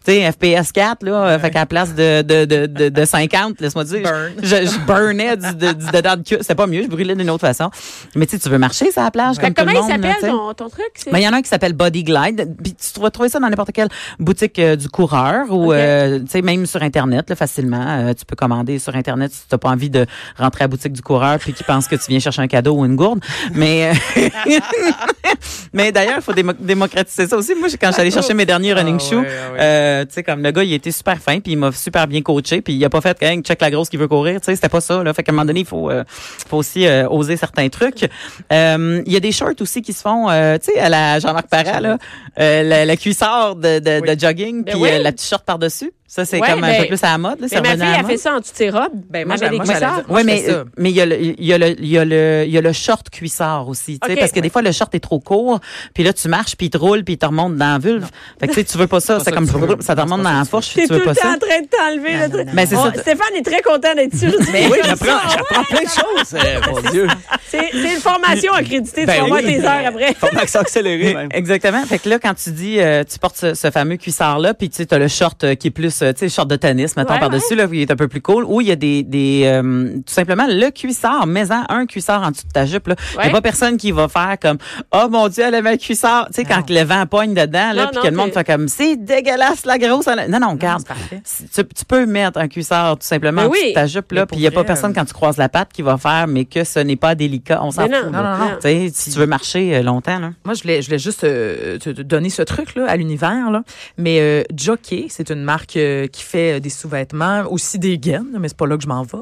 Tu 0.06 0.12
sais, 0.12 0.32
FPS 0.32 0.72
4, 0.72 1.04
là, 1.04 1.38
fait 1.40 1.52
qu'à 1.52 1.60
la 1.60 1.66
place 1.66 1.94
de, 1.96 2.22
de, 2.22 2.46
de, 2.46 2.66
de, 2.68 2.90
de 2.90 3.06
50, 3.06 3.60
laisse-moi 3.62 3.84
dire, 3.86 4.02
Burn. 4.04 4.32
je, 4.42 4.48
je 4.66 4.80
burnais 4.86 5.38
du, 5.38 5.56
de- 5.56 5.74
du 5.74 5.86
dedans 5.92 6.16
de 6.18 6.24
cuisse. 6.24 6.40
C'est 6.42 6.56
pas 6.56 6.68
mieux, 6.68 6.84
je 6.84 6.88
brûlais 6.88 7.16
d'une 7.16 7.30
autre 7.30 7.42
façon. 7.48 7.70
Mais 8.16 8.26
tu 8.26 8.32
sais, 8.38 8.40
tu 8.40 8.50
veux 8.50 8.58
marcher 8.58 8.92
sur 8.92 9.02
la 9.02 9.12
plage, 9.12 9.38
comme 9.38 9.54
tout 9.54 9.64
le 9.66 9.68
Comment 9.74 9.88
il 9.88 9.94
monde, 9.94 10.04
s'appelle 10.04 10.30
ton, 10.32 10.54
ton 10.54 10.70
truc? 10.70 10.92
Ben, 11.12 11.18
il 11.20 11.24
y 11.24 11.28
en 11.28 11.34
a 11.34 11.38
un 11.38 11.42
qui 11.42 11.50
s'appelle 11.50 11.74
Body 11.74 12.04
Glide. 12.04 12.56
Puis 12.64 12.74
tu 12.74 12.93
vas 13.00 13.10
trouver 13.12 13.30
ça 13.30 13.40
dans 13.40 13.50
n'importe 13.50 13.72
quelle 13.72 13.90
boutique 14.20 14.60
euh, 14.60 14.76
du 14.76 14.90
coureur 14.90 15.52
ou 15.52 15.72
euh, 15.74 16.20
tu 16.20 16.26
sais 16.30 16.42
même 16.42 16.66
sur 16.66 16.82
internet 16.84 17.30
là, 17.30 17.36
facilement. 17.36 17.86
Euh, 17.88 18.14
tu 18.14 18.26
peux 18.26 18.36
commander 18.36 18.80
sur 18.80 18.96
internet 18.96 19.32
si 19.34 19.40
tu 19.42 19.46
n'as 19.52 19.58
pas 19.58 19.70
envie 19.70 19.90
de 19.90 20.06
rentrer 20.38 20.64
à 20.64 20.66
la 20.66 20.68
boutique 20.70 20.94
du 20.94 21.02
coureur 21.02 21.38
puis 21.40 21.54
qui 21.54 21.64
pense 21.64 21.88
que 21.88 21.96
tu 21.96 22.04
viens 22.10 22.20
chercher 22.20 22.42
un 22.42 22.48
cadeau 22.48 22.76
ou 22.76 22.86
une 22.86 22.96
gourde. 22.96 23.20
Mais 23.54 23.92
euh, 24.16 24.30
mais 25.74 25.92
d'ailleurs, 25.92 26.18
il 26.18 26.22
faut 26.22 26.34
démo- 26.34 26.56
démocratiser 26.60 27.28
ça 27.28 27.38
aussi. 27.38 27.56
Moi, 27.56 27.68
quand 27.80 27.92
suis 27.92 28.02
allée 28.02 28.12
chercher 28.12 28.34
mes 28.34 28.46
derniers 28.46 28.74
running 28.74 28.98
Ah 29.00 29.04
shoes, 29.10 29.16
ouais, 29.22 29.28
ah 29.30 29.52
ouais. 29.54 29.60
euh, 29.62 30.06
tu 30.06 30.14
sais 30.14 30.24
comme 30.24 30.44
le 30.44 30.52
gars, 30.52 30.64
il 30.64 30.74
était 30.74 30.92
super 30.92 31.18
fin 31.20 31.40
puis 31.40 31.54
il 31.54 31.58
m'a 31.58 31.72
super 31.72 32.08
bien 32.08 32.22
coaché 32.22 32.62
puis 32.62 32.74
il 32.74 32.86
a 32.86 32.90
pas 32.90 33.02
fait 33.02 33.18
quand 33.20 33.42
check 33.44 33.62
la 33.62 33.72
grosse 33.72 33.90
qui 33.90 33.98
veut 33.98 34.08
courir, 34.08 34.40
tu 34.42 34.46
sais, 34.46 34.56
c'était 34.56 34.70
pas 34.70 34.82
ça 34.82 35.04
là. 35.04 35.14
Fait 35.14 35.24
qu'à 35.24 35.32
un 35.32 35.36
moment 35.36 35.46
donné, 35.46 35.62
il 35.62 35.66
faut 35.66 35.90
euh, 35.90 36.04
faut 36.48 36.58
aussi 36.58 36.86
oser 37.10 37.38
certains 37.38 37.70
trucs. 37.70 38.08
Euh, 38.52 39.02
Il 39.06 39.12
y 39.12 39.16
a 39.16 39.20
des 39.20 39.32
shorts 39.32 39.54
aussi 39.62 39.82
qui 39.82 39.94
se 39.94 40.02
font 40.02 40.30
euh, 40.30 40.58
tu 40.58 40.72
sais 40.72 40.80
à 40.80 40.90
la 40.90 41.20
Jean-Marc 41.20 41.48
Parra 41.48 41.80
là, 41.80 41.98
la, 42.38 42.83
la 42.86 42.98
cuissard 42.98 43.56
de, 43.56 43.80
de, 43.80 44.00
Oui. 44.02 44.16
de 44.16 44.20
jogging 44.20 44.64
Ben 44.64 44.72
puis 44.74 44.82
oui. 44.82 44.90
euh, 44.92 45.00
la 45.00 45.12
petite 45.12 45.28
short 45.30 45.44
par-dessus. 45.46 45.92
Ça 46.06 46.26
c'est 46.26 46.40
Ouais, 46.40 46.48
comme 46.48 46.64
un 46.64 46.68
ben, 46.68 46.82
peu 46.82 46.88
plus 46.90 47.04
à 47.04 47.12
la 47.14 47.18
mode 47.18 47.32
là, 47.32 47.38
Mais 47.42 47.48
c'est 47.48 47.62
ma 47.62 47.70
fille 47.72 47.82
a 48.00 48.04
fait 48.04 48.18
ça 48.18 48.34
en 48.34 48.38
toutes 48.38 48.46
ses 48.56 48.70
robes. 48.70 48.92
Ben, 49.10 49.26
moi, 49.26 49.36
moi, 49.40 49.50
des 49.50 49.58
cuissards. 49.60 50.02
Oui, 50.10 50.22
mais 50.24 50.44
mais 50.78 50.92
il 50.92 50.96
y 50.96 51.02
a 51.02 51.06
le 51.08 51.20
il 51.20 51.44
y 51.46 51.54
a 51.54 51.58
le 51.58 51.80
il 51.80 51.88
y 51.88 51.98
a 51.98 52.06
le 52.06 52.44
il 52.46 52.52
y 52.54 52.58
a 52.58 52.62
le 52.62 52.72
short 52.74 53.10
cuissard 53.10 53.68
aussi, 53.68 54.00
tu 54.00 54.08
sais 54.08 54.14
Ok. 54.14 54.20
parce 54.20 54.32
que 54.32 54.40
des 54.42 54.50
fois 54.50 54.62
le 54.62 54.72
short 54.72 54.94
est 54.94 55.00
trop 55.00 55.20
court, 55.20 55.60
puis 55.96 56.04
là 56.04 56.14
tu 56.14 56.28
marches 56.28 56.56
puis 56.56 56.68
il 56.68 56.70
te 56.70 56.78
roule 56.78 57.04
puis 57.04 57.16
il 57.16 57.18
te 57.18 57.26
remonte 57.26 57.56
dans 57.56 57.72
la 57.74 57.80
vulve. 57.80 58.06
Fait 58.40 58.48
que 58.48 58.54
tu 58.54 58.60
sais 58.60 58.64
tu 58.66 58.78
veux 58.78 58.86
pas 58.88 59.00
ça, 59.00 59.18
c'est 59.20 59.26
ça 59.26 59.32
comme 59.32 59.48
ça 59.80 59.96
te 59.96 60.02
remonte 60.02 60.22
dans 60.22 60.32
la 60.38 60.44
tu 60.44 60.50
fourche, 60.50 60.74
tu 60.74 60.88
tout 60.88 60.94
veux 60.94 61.00
le 61.00 61.06
temps 61.06 61.12
en 61.12 61.40
train 61.40 61.62
de 61.62 61.68
t'enlever 61.68 62.18
le 62.18 62.30
truc. 62.30 62.48
Ben, 62.54 62.68
c'est 62.68 62.76
ça. 62.76 62.92
Stéphane 62.96 63.36
est 63.36 63.42
très 63.46 63.62
content 63.62 63.96
d'être 63.96 64.16
sûr. 64.16 64.34
Oui, 64.40 64.80
j'apprends, 64.84 65.30
j'apprends 65.30 65.64
plein 65.64 65.82
de 65.82 65.88
choses. 65.88 66.34
euh, 66.36 66.60
mon 66.70 66.92
Dieu. 66.92 67.08
C'est 67.48 67.70
c'est 67.72 67.94
une 67.96 68.02
formation 68.02 68.54
accréditée. 68.54 69.02
Tu 69.02 69.08
Ben 69.08 69.22
vas 69.22 69.28
voir 69.28 69.40
tes 69.42 69.60
heures 69.64 69.88
après. 69.88 70.14
Formation 70.16 70.60
accélérée. 70.60 71.16
Exactement. 71.32 71.84
Fait 71.86 72.00
que 72.00 72.10
là, 72.10 72.20
quand 72.20 72.34
tu 72.34 72.52
dis, 72.52 72.80
euh, 72.80 73.04
tu 73.04 73.18
portes 73.20 73.54
ce, 73.54 73.72
fameux 73.72 73.98
cuissard-là, 73.98 74.54
puis 74.54 74.70
tu 74.70 74.78
sais, 74.78 74.86
t'as 74.86 74.98
le 74.98 75.08
short 75.08 75.44
euh, 75.44 75.56
qui 75.56 75.68
est 75.68 75.72
plus, 75.72 75.93
euh, 76.02 76.14
tu 76.14 76.20
sais, 76.20 76.30
short 76.30 76.48
de 76.50 76.56
tennis, 76.56 76.96
mettons, 76.98 77.14
Ouais, 77.14 77.20
par-dessus, 77.20 77.56
là, 77.56 77.68
qui 77.68 77.82
est 77.82 77.92
un 77.92 77.96
peu 77.96 78.08
plus 78.08 78.22
cool, 78.22 78.44
ou 78.46 78.62
il 78.62 78.68
y 78.68 78.72
a 78.72 78.76
des, 78.76 79.04
des 79.04 79.44
euh, 79.46 79.96
tout 79.98 80.14
simplement, 80.14 80.46
le 80.48 80.70
cuissard, 80.72 81.28
mais-en 81.28 81.64
un 81.70 81.86
cuissard 81.86 82.24
en 82.24 82.32
dessous 82.32 82.48
de 82.48 82.52
ta 82.52 82.66
jupe, 82.66 82.88
là. 82.88 82.96
Il 83.14 83.18
Ouais. 83.20 83.26
y 83.26 83.30
a 83.30 83.32
pas 83.32 83.42
personne 83.42 83.78
qui 83.78 83.92
va 83.92 84.08
faire 84.08 84.38
comme, 84.42 84.58
oh 84.92 85.08
mon 85.10 85.28
Dieu, 85.28 85.44
elle 85.46 85.56
avait 85.56 85.72
un 85.72 85.78
cuissard. 85.78 86.28
Tu 86.28 86.34
sais, 86.42 86.44
quand 86.46 86.70
le 86.70 86.84
vent 86.84 87.06
pogne 87.06 87.34
dedans, 87.34 87.72
là, 87.74 87.88
puis 87.92 88.02
que 88.02 88.08
le 88.08 88.16
monde 88.16 88.32
fait 88.32 88.44
comme, 88.44 88.68
c'est 88.68 88.96
dégueulasse, 88.96 89.66
la 89.66 89.78
grosse. 89.78 90.08
elle 90.08 90.20
a- 90.20 90.28
Non, 90.28 90.40
non, 90.40 90.52
regarde. 90.52 90.84
Tu, 91.24 91.64
tu 91.64 91.86
peux 91.88 92.06
mettre 92.06 92.40
un 92.40 92.48
cuissard 92.48 92.98
tout 92.98 93.06
simplement 93.06 93.44
en 93.44 93.50
dessous 93.50 93.68
de 93.70 93.74
ta 93.74 93.86
jupe, 93.88 94.12
là, 94.12 94.26
puis 94.26 94.38
il 94.38 94.42
y 94.44 94.48
a 94.48 94.52
pas 94.52 94.64
personne 94.64 94.92
euh, 94.92 94.94
quand 94.96 95.06
tu 95.06 95.14
croises 95.14 95.38
la 95.38 95.50
patte 95.50 95.70
qui 95.74 95.82
va 95.82 95.98
faire, 95.98 96.28
mais 96.28 96.46
que 96.46 96.64
ce 96.64 96.80
n'est 96.80 96.96
pas 96.96 97.16
délicat. 97.16 97.60
On 97.64 97.72
s'en 97.72 97.84
fout. 97.84 97.92
non, 97.92 98.12
non, 98.12 98.24
non. 98.38 98.50
Tu 98.56 98.62
sais, 98.62 98.92
si 98.94 99.12
tu 99.12 99.20
veux 99.20 99.28
marcher 99.28 99.82
longtemps, 99.84 100.20
là. 100.20 100.32
Moi, 100.46 100.54
je 100.54 100.62
voulais, 100.64 100.82
je 100.82 100.88
voulais 100.88 101.00
juste 101.00 101.24
euh, 101.24 101.78
te, 101.78 101.90
te 101.90 102.02
donner 102.02 102.30
ce 102.30 102.42
truc 102.42 102.76
là 102.76 102.86
à 102.88 102.96
l'univers 102.96 103.52
là. 103.52 103.64
Mais 103.98 104.20
euh, 104.20 104.44
Jockey, 104.56 105.08
c'est 105.10 105.30
une 105.30 105.44
marque 105.44 105.76
euh, 105.84 106.08
qui 106.08 106.24
fait 106.24 106.58
euh, 106.58 106.60
des 106.60 106.70
sous-vêtements, 106.70 107.44
aussi 107.52 107.78
des 107.80 107.98
gaines, 107.98 108.38
mais 108.40 108.48
c'est 108.48 108.58
pas 108.58 108.66
là 108.68 108.78
que 108.78 108.84
je 108.84 108.88
m'en 108.88 109.04
vais. 109.04 109.18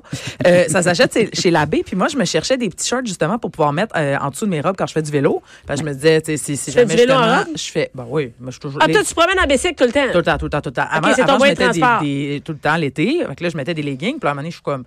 Euh, 0.46 0.65
ça 0.68 0.82
s'achète 0.84 1.36
chez 1.36 1.51
l'abbé. 1.51 1.84
Puis 1.86 1.96
moi, 1.96 2.08
je 2.08 2.18
me 2.18 2.25
cherchais 2.25 2.58
des 2.58 2.70
petits 2.70 2.88
shorts 2.88 3.06
justement 3.06 3.38
pour 3.39 3.51
pouvoir 3.51 3.74
mettre 3.74 3.96
euh, 3.98 4.18
en 4.22 4.30
dessous 4.30 4.46
de 4.46 4.51
mes 4.51 4.62
robes 4.62 4.75
quand 4.77 4.88
je 4.88 4.94
fais 4.94 5.01
du 5.01 5.12
vélo. 5.12 5.41
Parce 5.65 5.80
que 5.82 5.86
je 5.86 5.89
me 5.89 5.96
disais, 5.96 6.22
tu 6.22 6.32
sais, 6.32 6.38
si, 6.38 6.58
si 6.58 6.72
fais 6.72 6.82
jamais 6.82 6.96
du 6.96 7.01
vélo 7.01 7.13
en 7.13 7.18
justement, 7.24 7.38
robe? 7.39 7.58
je 7.58 7.72
fais, 7.72 7.91
ben 7.94 8.06
oui, 8.10 8.32
moi 8.39 8.48
je 8.48 8.51
suis 8.51 8.60
toujours. 8.60 8.80
Ah, 8.84 8.88
les- 8.88 8.94
toi, 8.94 9.03
tu 9.03 9.10
te 9.10 9.15
promènes 9.20 9.39
en 9.39 9.48
bicycle 9.48 9.75
tout 9.75 9.86
le 9.86 9.91
temps? 9.91 10.12
tout 10.12 10.18
le 10.18 10.24
temps, 10.24 10.38
tout 10.38 10.46
le 10.46 10.50
temps, 10.51 10.62
tout 10.62 10.70
le 10.70 10.74
temps. 10.74 10.88
Avant, 10.89 11.08
avant, 11.10 11.39
je 11.46 11.53
de 11.53 11.60
mettais 11.60 12.00
des, 12.01 12.41
tout 12.44 12.51
le 12.53 12.58
temps 12.58 12.75
l'été. 12.75 13.24
Là, 13.39 13.50
je 13.50 13.58
mettais 13.58 13.74
des 13.74 13.82
leggings. 13.84 14.20
Puis 14.20 14.27
à 14.27 14.32
un 14.32 14.34
moment 14.34 14.41
donné, 14.41 14.51
je 14.51 14.56
suis 14.56 14.63
comme, 14.63 14.84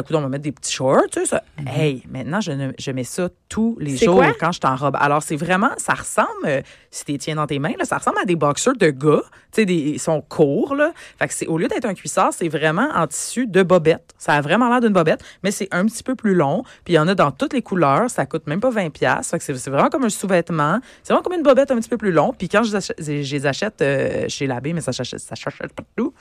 écoute, 0.00 0.14
on 0.16 0.20
va 0.20 0.28
mettre 0.28 0.44
des 0.44 0.52
petits 0.52 0.72
shorts, 0.72 1.02
tu 1.12 1.20
sais, 1.20 1.26
ça. 1.26 1.42
Hey, 1.66 2.02
maintenant, 2.10 2.40
je, 2.40 2.52
ne- 2.52 2.72
je 2.78 2.90
mets 2.90 3.04
ça 3.04 3.28
tous 3.48 3.76
les 3.80 3.96
jours 4.06 4.16
quoi? 4.16 4.32
quand 4.38 4.52
je 4.52 4.58
suis 4.62 4.66
en 4.72 4.76
robe. 4.76 4.96
Alors, 5.00 5.22
c'est 5.22 5.36
vraiment, 5.36 5.70
ça 5.76 5.94
ressemble, 5.94 6.28
euh, 6.46 6.60
si 6.90 7.04
tu 7.04 7.12
les 7.12 7.18
tiens 7.18 7.36
dans 7.36 7.46
tes 7.46 7.58
mains, 7.58 7.72
là, 7.78 7.84
ça 7.84 7.98
ressemble 7.98 8.18
à 8.18 8.24
des 8.24 8.36
boxers 8.36 8.76
de 8.76 8.90
gars. 8.90 9.22
Tu 9.52 9.62
sais, 9.62 9.72
ils 9.72 9.98
sont 10.00 10.20
courts, 10.20 10.74
là. 10.74 10.92
Fait 11.18 11.28
que 11.28 11.34
c'est, 11.34 11.46
au 11.46 11.58
lieu 11.58 11.68
d'être 11.68 11.84
un 11.84 11.94
cuissard, 11.94 12.32
c'est 12.32 12.48
vraiment 12.48 12.88
en 12.94 13.06
tissu 13.06 13.46
de 13.46 13.62
bobette. 13.62 14.12
Ça 14.18 14.32
a 14.34 14.40
vraiment 14.40 14.68
l'air 14.68 14.80
d'une 14.80 14.92
bobette, 14.92 15.22
mais 15.44 15.50
c'est 15.52 15.68
un 15.70 15.86
petit 15.86 16.02
peu 16.02 16.14
plus 16.16 16.34
long. 16.34 16.64
Puis 16.84 16.94
il 16.94 16.96
y 16.96 16.98
en 16.98 17.06
a 17.08 17.14
dans 17.14 17.30
toutes 17.30 17.52
les 17.52 17.62
couleurs. 17.62 18.10
Ça 18.10 18.26
coûte 18.26 18.46
même 18.48 18.60
pas 18.60 18.70
20 18.70 18.90
pièces. 18.90 19.30
Fait 19.30 19.38
que 19.38 19.44
c'est, 19.44 19.54
c'est 19.56 19.70
vraiment 19.70 19.90
comme 19.90 20.04
un 20.04 20.08
sous-vêtement. 20.08 20.80
C'est 21.02 21.12
vraiment 21.12 21.22
comme 21.22 21.34
une 21.34 21.42
bobette 21.42 21.70
un 21.70 21.76
petit 21.76 21.88
peu 21.88 21.96
plus 21.98 22.10
long. 22.12 22.32
Puis 22.36 22.48
quand 22.48 22.62
je 22.64 22.70
les 22.70 22.76
achète, 22.76 22.96
je 23.00 23.12
les 23.12 23.46
achète 23.46 23.80
euh, 23.82 24.24
chez 24.28 24.46
l'abbé, 24.48 24.72
mais 24.72 24.80
ça 24.80 24.92
s'achète, 24.92 25.20
ça 25.20 25.34
partout, 25.76 26.12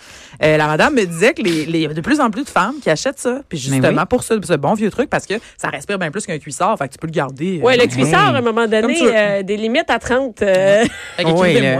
euh, 0.44 0.58
la 0.58 0.68
madame 0.68 0.94
me 0.94 1.06
disait 1.06 1.34
que 1.34 1.42
les, 1.42 1.65
les- 1.65 1.80
il 1.80 1.82
y 1.82 1.86
a 1.86 1.94
de 1.94 2.01
plus 2.01 2.20
en 2.20 2.30
plus 2.30 2.44
de 2.44 2.50
femmes 2.50 2.75
qui 2.82 2.89
achètent 2.89 3.20
ça. 3.20 3.42
Puis 3.50 3.58
justement, 3.72 4.01
oui. 4.01 4.08
pour 4.10 4.24
ce, 4.24 4.34
ce 4.43 4.53
bon 4.53 4.74
vieux 4.74 4.89
truc, 4.91 5.10
parce 5.10 5.25
que 5.25 5.36
ça 5.58 5.70
respire 5.70 5.98
bien 6.00 6.12
plus 6.12 6.25
qu'un 6.25 6.38
cuissard. 6.39 6.77
Fait 6.77 6.88
que 6.88 6.93
tu 6.93 6.98
peux 7.00 7.08
le 7.08 7.12
garder. 7.13 7.60
euh, 7.60 7.65
Ouais, 7.65 7.77
le 7.77 7.86
cuissard, 7.88 8.36
à 8.36 8.38
un 8.38 8.41
moment 8.41 8.67
donné, 8.67 8.98
euh, 9.01 9.43
des 9.43 9.58
limites 9.58 9.89
à 9.89 10.00
30. 10.00 10.41
euh, 10.41 10.86
Fait 11.17 11.24
que 11.24 11.29
Oui. 11.29 11.53
Puis, 11.53 11.67
à 11.67 11.72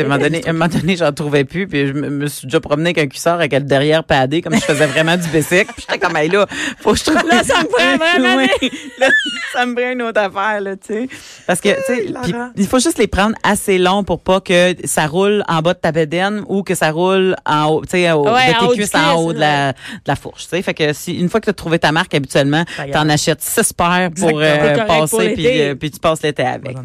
un 0.00 0.02
moment 0.04 0.18
donné, 0.18 0.42
un 0.48 0.52
moment 0.52 0.68
donné, 0.68 0.96
j'en 0.96 1.12
trouvais 1.12 1.44
plus, 1.44 1.66
puis 1.66 1.86
je 1.88 1.92
me, 1.92 2.08
me 2.10 2.26
suis 2.26 2.46
déjà 2.46 2.60
promené 2.60 2.90
avec 2.90 2.98
un 2.98 3.06
cuissard 3.06 3.34
avec 3.34 3.52
le 3.52 3.60
derrière 3.60 4.04
padé, 4.04 4.42
comme 4.42 4.54
je 4.54 4.60
faisais 4.60 4.86
vraiment 4.86 5.16
du 5.16 5.28
basic. 5.28 5.66
Puis 5.74 5.86
j'étais 5.88 5.98
comme, 5.98 6.16
hey, 6.16 6.28
là, 6.28 6.46
faut 6.80 6.92
que 6.92 6.98
je 6.98 7.04
trouve... 7.04 7.16
Là, 7.28 7.42
ça 7.42 7.60
me 7.62 7.68
prend 7.68 7.96
vraiment 7.96 8.36
Oui. 8.60 8.70
Là, 8.98 9.08
ça 9.52 9.66
me 9.66 9.74
prend 9.74 9.90
une 9.92 10.02
autre 10.02 10.20
affaire, 10.20 10.60
là, 10.60 10.76
tu 10.76 10.94
sais. 10.94 11.08
Parce 11.46 11.60
que, 11.60 11.68
tu 11.70 11.82
sais, 11.86 12.06
il 12.56 12.66
faut 12.66 12.78
juste 12.78 12.98
les 12.98 13.06
prendre 13.06 13.34
assez 13.42 13.78
longs 13.78 14.04
pour 14.04 14.20
pas 14.20 14.40
que 14.40 14.74
ça 14.84 15.06
roule 15.06 15.42
en 15.48 15.60
bas 15.60 15.74
de 15.74 15.78
ta 15.78 15.92
bédaine 15.92 16.42
ou 16.48 16.62
que 16.62 16.74
ça 16.74 16.90
roule 16.90 17.34
en 17.46 17.66
haut, 17.66 17.82
tu 17.82 17.90
sais, 17.90 18.10
au- 18.12 18.24
Ouais, 18.28 18.52
de 18.52 18.68
tes 18.68 18.74
cuisses 18.76 18.94
en 18.94 19.14
haut 19.16 19.32
de 19.32 19.38
la, 19.40 19.72
de 19.72 19.76
la 20.06 20.16
fourche, 20.16 20.44
tu 20.44 20.50
sais. 20.50 20.62
Fait 20.62 20.74
que 20.74 20.92
si, 20.92 21.16
une 21.28 21.30
fois 21.30 21.40
que 21.40 21.44
tu 21.44 21.50
as 21.50 21.54
trouvé 21.54 21.78
ta 21.78 21.92
marque, 21.92 22.14
habituellement, 22.14 22.64
est. 22.78 22.90
t'en 22.90 23.06
achètes 23.10 23.42
six 23.42 23.72
paires 23.74 24.10
pour 24.16 24.40
euh, 24.40 24.86
passer, 24.86 25.34
puis, 25.34 25.60
euh, 25.60 25.74
puis 25.74 25.90
tu 25.90 26.00
passes 26.00 26.22
l'été 26.22 26.42
avec, 26.42 26.76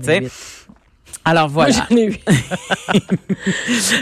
Alors 1.25 1.50
Moi, 1.50 1.65
voilà. 1.70 1.86
j'en 1.89 1.98
ai 1.98 2.06
eu. 2.06 2.20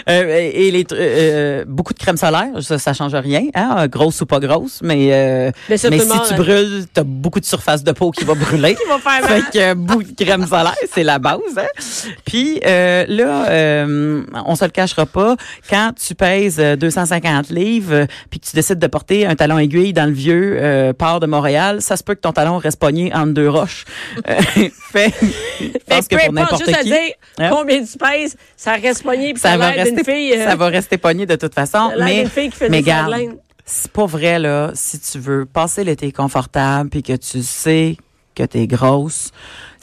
Euh, 0.10 0.50
et 0.54 0.72
les, 0.72 0.84
tr- 0.84 0.96
euh, 0.98 1.63
beaucoup 1.68 1.94
de 1.94 2.00
crème 2.00 2.18
solaire, 2.18 2.50
ça, 2.62 2.78
ça 2.78 2.94
change 2.94 3.13
rien, 3.16 3.44
hein, 3.56 3.88
grosse 3.88 4.22
ou 4.22 4.25
pas 4.25 4.40
grosse, 4.40 4.80
mais, 4.84 5.10
euh, 5.12 5.51
Mais 5.70 5.75
mais 5.90 6.00
si 6.00 6.08
tu 6.08 6.12
hein. 6.34 6.36
brûles, 6.38 6.86
t'as 6.94 7.04
beaucoup 7.04 7.40
de 7.40 7.46
surface 7.46 7.84
de 7.84 7.92
peau 7.92 8.12
qui 8.12 8.24
va 8.25 8.34
brûler. 8.34 8.75
Qui 8.82 8.88
va 8.88 8.98
faire 9.00 9.22
mal. 9.22 9.42
Fait 9.44 9.51
que 9.51 9.58
euh, 9.72 9.75
beaucoup 9.75 10.04
de 10.04 10.24
crème 10.24 10.46
solaire, 10.46 10.75
c'est 10.94 11.04
la 11.04 11.20
base. 11.20 11.40
Hein? 11.58 11.66
Puis 12.25 12.60
euh, 12.66 13.06
là, 13.08 13.50
euh, 13.50 14.24
on 14.46 14.56
se 14.56 14.66
le 14.66 14.72
cachera 14.72 15.06
pas, 15.06 15.36
quand 15.70 15.92
tu 16.00 16.16
pèses 16.16 16.60
euh, 16.60 16.75
250 16.75 17.50
livres, 17.50 17.94
euh, 17.94 18.06
puis 18.30 18.40
que 18.40 18.46
tu 18.48 18.56
décides 18.56 18.80
de 18.80 18.88
porter 18.88 19.25
un 19.25 19.36
talon 19.36 19.58
aiguille 19.58 19.94
dans 19.94 20.06
le 20.06 20.13
vieux 20.13 20.58
euh, 20.60 20.94
port 20.94 21.20
de 21.20 21.28
Montréal, 21.28 21.82
ça 21.82 21.98
se 21.98 22.04
peut 22.04 22.16
que 22.16 22.22
ton 22.22 22.34
talon 22.34 22.58
reste 22.58 22.80
pogné 22.80 23.13
entre 23.13 23.34
deux 23.34 23.50
roches. 23.50 23.86
Euh, 24.28 24.36
fait, 24.92 25.13
je 25.22 25.66
Fait 25.68 25.82
pense 25.88 26.08
que 26.08 26.16
pour 26.16 26.38
importe, 26.38 26.66
n'importe 26.68 26.84
qui. 26.84 27.11
Hein? 27.38 27.50
combien 27.51 27.84
tu 27.84 27.98
pèses, 27.98 28.36
ça 28.56 28.74
reste 28.74 29.03
poigné, 29.03 29.34
puis 29.34 29.41
ça, 29.41 29.51
ça 29.51 29.58
va 29.58 29.70
rester 29.70 30.03
fille. 30.03 30.34
euh, 30.34 30.46
ça 30.46 30.56
va 30.56 30.68
rester 30.68 30.98
pogné 30.98 31.25
de 31.25 31.36
toute 31.36 31.53
façon 31.53 31.91
mais 32.00 32.25
fille 32.25 32.50
qui 32.50 32.58
fait 32.58 32.70
mais 32.70 32.82
garde, 32.82 33.13
c'est 33.65 33.91
pas 33.91 34.06
vrai 34.06 34.39
là 34.39 34.72
si 34.74 35.00
tu 35.00 35.20
veux 35.20 35.46
passer 35.46 35.84
l'été 35.84 36.12
confortable 36.12 36.89
puis 36.89 37.03
que 37.03 37.13
tu 37.13 37.41
sais 37.44 37.96
que 38.36 38.44
t'es 38.44 38.68
grosse 38.68 39.32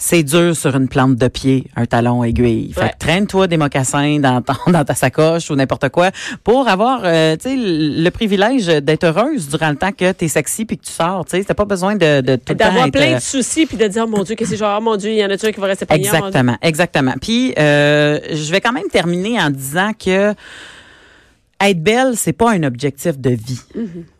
c'est 0.00 0.22
dur 0.22 0.54
sur 0.56 0.76
une 0.76 0.86
plante 0.86 1.16
de 1.16 1.26
pied, 1.26 1.66
un 1.74 1.84
talon 1.84 2.22
aiguille. 2.22 2.72
Fait 2.72 2.82
Ouais. 2.82 2.90
que 2.90 2.98
traîne-toi 3.04 3.48
des 3.48 3.56
mocassins 3.56 4.20
dans, 4.20 4.40
ton- 4.40 4.54
dans 4.70 4.84
ta 4.84 4.94
sacoche 4.94 5.50
ou 5.50 5.56
n'importe 5.56 5.88
quoi 5.88 6.12
pour 6.44 6.68
avoir, 6.68 7.00
euh, 7.02 7.34
tu 7.34 7.48
sais, 7.50 7.56
le 7.58 8.08
privilège 8.10 8.66
d'être 8.66 9.02
heureuse 9.02 9.48
durant 9.48 9.70
le 9.70 9.74
temps 9.74 9.90
que 9.90 10.12
t'es 10.12 10.28
sexy 10.28 10.64
puis 10.66 10.78
que 10.78 10.84
tu 10.84 10.92
sors. 10.92 11.24
Tu 11.24 11.36
sais, 11.36 11.42
t'as 11.42 11.54
pas 11.54 11.64
besoin 11.64 11.96
de, 11.96 12.20
de 12.20 12.36
tout 12.36 12.54
D'avoir 12.54 12.88
plein 12.92 13.16
de 13.16 13.20
soucis, 13.20 13.66
puis 13.66 13.76
de 13.76 13.88
dire, 13.88 14.04
oh 14.06 14.08
mon 14.08 14.22
Dieu, 14.22 14.36
qu'est-ce 14.36 14.52
que 14.52 14.56
genre, 14.56 14.78
oh 14.78 14.84
mon 14.84 14.94
Dieu, 14.96 15.10
il 15.10 15.16
y 15.18 15.24
en 15.24 15.30
a-tu 15.30 15.46
un 15.46 15.50
qui 15.50 15.58
va 15.58 15.66
rester 15.66 15.84
pogné? 15.84 16.06
Exactement, 16.06 16.56
exactement. 16.62 17.14
Puis 17.20 17.52
euh, 17.58 18.20
je 18.30 18.52
vais 18.52 18.60
quand 18.60 18.72
même 18.72 18.86
terminer 18.92 19.40
en 19.40 19.50
disant 19.50 19.90
que 19.98 20.32
être 21.60 21.82
belle, 21.82 22.12
c'est 22.16 22.32
pas 22.32 22.52
un 22.52 22.62
objectif 22.62 23.18
de 23.18 23.30
vie. 23.30 23.58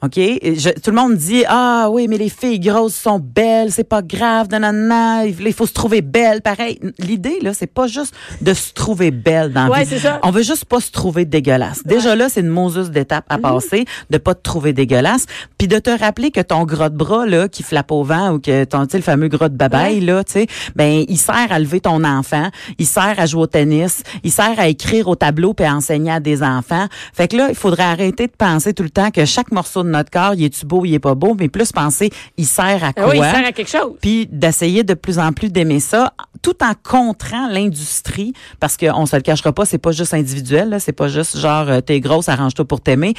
OK? 0.02 0.18
Et 0.18 0.57
je- 0.57 0.71
tout 0.71 0.90
le 0.90 0.97
monde 0.97 1.14
dit 1.16 1.45
Ah 1.47 1.88
oui, 1.90 2.09
mais 2.09 2.18
les 2.18 2.28
filles 2.28 2.59
grosses 2.59 2.95
sont 2.97 3.18
belles, 3.21 3.71
c'est 3.71 3.85
pas 3.88 4.02
grave, 4.02 4.49
nanana, 4.50 5.25
il 5.26 5.52
faut 5.52 5.66
se 5.66 5.73
trouver 5.73 6.02
belle. 6.02 6.42
Pareil. 6.42 6.80
L'idée, 6.99 7.38
là, 7.42 7.54
c'est 7.54 7.66
pas 7.68 7.87
juste 7.87 8.12
de 8.40 8.52
se 8.54 8.73
trouver 8.73 9.11
belle 9.12 9.52
dans 9.52 9.66
la 9.66 9.71
Ouais, 9.71 9.85
vie. 9.85 9.90
c'est 9.90 9.99
ça. 10.00 10.18
On 10.25 10.30
veut 10.30 10.42
juste 10.42 10.64
pas 10.64 10.80
se 10.80 10.90
trouver 10.90 11.25
dégueulasse. 11.25 11.85
Déjà 11.85 12.16
là, 12.16 12.28
c'est 12.28 12.40
une 12.40 12.49
moseuse 12.49 12.90
d'étape 12.90 13.25
à 13.28 13.38
passer, 13.38 13.85
de 14.11 14.18
pas 14.18 14.35
te 14.35 14.42
trouver 14.42 14.73
dégueulasse, 14.73 15.26
puis 15.59 15.68
de 15.68 15.78
te 15.78 15.90
rappeler 15.90 16.30
que 16.33 16.40
ton 16.40 16.64
gras 16.64 16.88
de 16.88 16.97
bras 16.97 17.25
là 17.26 17.49
qui 17.49 17.62
flappe 17.62 17.92
au 17.92 18.02
vent 18.02 18.33
ou 18.33 18.38
que 18.40 18.64
ton 18.64 18.87
le 18.92 19.00
fameux 19.00 19.28
gras 19.28 19.49
de 19.49 19.57
babaille 19.57 20.00
là, 20.00 20.25
tu 20.25 20.33
sais, 20.33 20.47
ben 20.75 21.04
il 21.09 21.18
sert 21.18 21.47
à 21.52 21.59
lever 21.61 21.80
ton 21.80 22.02
enfant, 22.04 22.49
il 22.78 22.87
sert 22.87 23.14
à 23.18 23.26
jouer 23.26 23.42
au 23.42 23.47
tennis, 23.47 24.02
il 24.25 24.33
sert 24.33 24.59
à 24.59 24.66
écrire 24.68 25.07
au 25.09 25.14
tableau 25.14 25.54
puis 25.54 25.66
à 25.66 25.75
enseigner 25.76 26.11
à 26.11 26.18
des 26.21 26.42
enfants. 26.42 26.87
Fait 27.12 27.27
que 27.28 27.37
là, 27.37 27.49
il 27.50 27.54
faudrait 27.54 27.85
arrêter 27.85 28.26
de 28.26 28.32
penser 28.32 28.75
tout 28.75 28.82
le 28.82 28.90
temps 28.90 29.11
que 29.11 29.25
chaque 29.25 29.52
morceau 29.52 29.82
de 29.82 29.88
notre 29.90 30.11
corps, 30.11 30.35
il 30.35 30.44
est-tu 30.44 30.66
beau, 30.66 30.85
il 30.85 30.94
est 30.94 30.99
pas 30.99 31.14
beau, 31.14 31.37
mais 31.38 31.49
plus 31.49 31.70
penser 31.70 32.11
il 32.37 32.46
sert 32.46 32.83
à 32.83 32.88
Ah 32.88 32.92
quoi 32.94 33.09
oui, 33.11 33.18
il 33.18 33.22
sert 33.24 33.46
à 33.46 33.52
quelque 33.52 33.70
chose. 33.70 33.94
puis 34.00 34.26
d'essayer 34.31 34.83
de 34.83 34.94
plus 34.94 35.18
en 35.18 35.33
plus 35.33 35.50
d'aimer 35.50 35.81
ça, 35.81 36.12
tout 36.42 36.57
en 36.62 36.72
contrant 36.83 37.48
l'industrie, 37.50 38.33
parce 38.61 38.76
qu'on 38.76 39.07
se 39.07 39.16
le 39.16 39.22
cachera 39.22 39.52
pas, 39.52 39.64
c'est 39.64 39.79
pas 39.79 39.92
juste 39.92 40.14
individuel, 40.14 40.70
là, 40.70 40.81
c'est 40.81 40.92
pas 40.92 41.09
juste 41.09 41.37
genre 41.38 41.68
euh, 41.68 41.81
t'es 41.81 42.00
grosse, 42.00 42.29
arrange-toi 42.29 42.64
pour 42.64 42.81
t'aimer. 42.81 43.14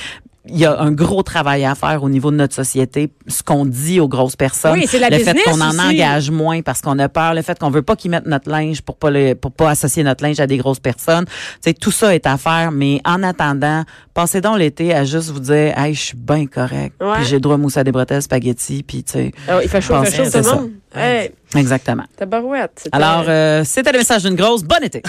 Il 0.51 0.57
y 0.59 0.65
a 0.65 0.79
un 0.79 0.91
gros 0.91 1.23
travail 1.23 1.65
à 1.65 1.75
faire 1.75 2.01
au 2.03 2.09
niveau 2.09 2.31
de 2.31 2.35
notre 2.35 2.55
société, 2.55 3.11
ce 3.27 3.43
qu'on 3.43 3.65
dit 3.65 3.99
aux 3.99 4.07
grosses 4.07 4.35
personnes, 4.35 4.73
Oui, 4.73 4.87
la 4.99 5.09
le 5.09 5.19
fait 5.19 5.37
qu'on 5.43 5.61
en 5.61 5.69
aussi. 5.69 5.79
engage 5.79 6.31
moins 6.31 6.61
parce 6.61 6.81
qu'on 6.81 6.97
a 6.99 7.07
peur, 7.09 7.33
le 7.33 7.41
fait 7.41 7.57
qu'on 7.59 7.69
veut 7.69 7.81
pas 7.81 7.95
qu'ils 7.95 8.11
mettent 8.11 8.25
notre 8.25 8.49
linge 8.49 8.81
pour 8.81 8.97
pas 8.97 9.09
le, 9.11 9.33
pour 9.35 9.51
pas 9.51 9.69
associer 9.69 10.03
notre 10.03 10.23
linge 10.23 10.39
à 10.39 10.47
des 10.47 10.57
grosses 10.57 10.79
personnes. 10.79 11.25
Tu 11.25 11.33
sais, 11.61 11.73
tout 11.73 11.91
ça 11.91 12.13
est 12.15 12.25
à 12.25 12.37
faire, 12.37 12.71
mais 12.71 13.01
en 13.05 13.21
attendant, 13.23 13.83
passez 14.13 14.41
donc 14.41 14.57
l'été 14.59 14.93
à 14.93 15.05
juste 15.05 15.29
vous 15.29 15.39
dire, 15.39 15.77
hey, 15.77 15.93
je 15.93 16.01
suis 16.01 16.17
bien 16.17 16.45
correct, 16.47 16.95
Ouais. 17.01 17.13
puis 17.15 17.25
j'ai 17.25 17.35
le 17.35 17.41
droit 17.41 17.55
à 17.55 17.57
mousser 17.57 17.79
à 17.79 17.83
des 17.83 17.91
bretelles, 17.91 18.21
spaghetti, 18.21 18.83
puis 18.83 19.03
tu 19.03 19.11
sais, 19.13 19.31
Ah, 19.47 19.59
il 19.63 19.69
fait 19.69 19.81
chaud, 19.81 19.95
il 20.03 20.07
fait 20.11 20.25
chaud, 20.25 20.31
tout 20.41 20.49
le 20.49 20.55
monde. 20.55 20.71
Hey, 20.95 21.29
exactement. 21.55 22.03
tabarouette. 22.17 22.89
Alors, 22.91 23.23
euh, 23.27 23.63
c'était 23.63 23.91
le 23.91 23.99
message 23.99 24.23
d'une 24.23 24.33
grosse. 24.35 24.63
Bon 24.63 24.77
été. 24.83 25.03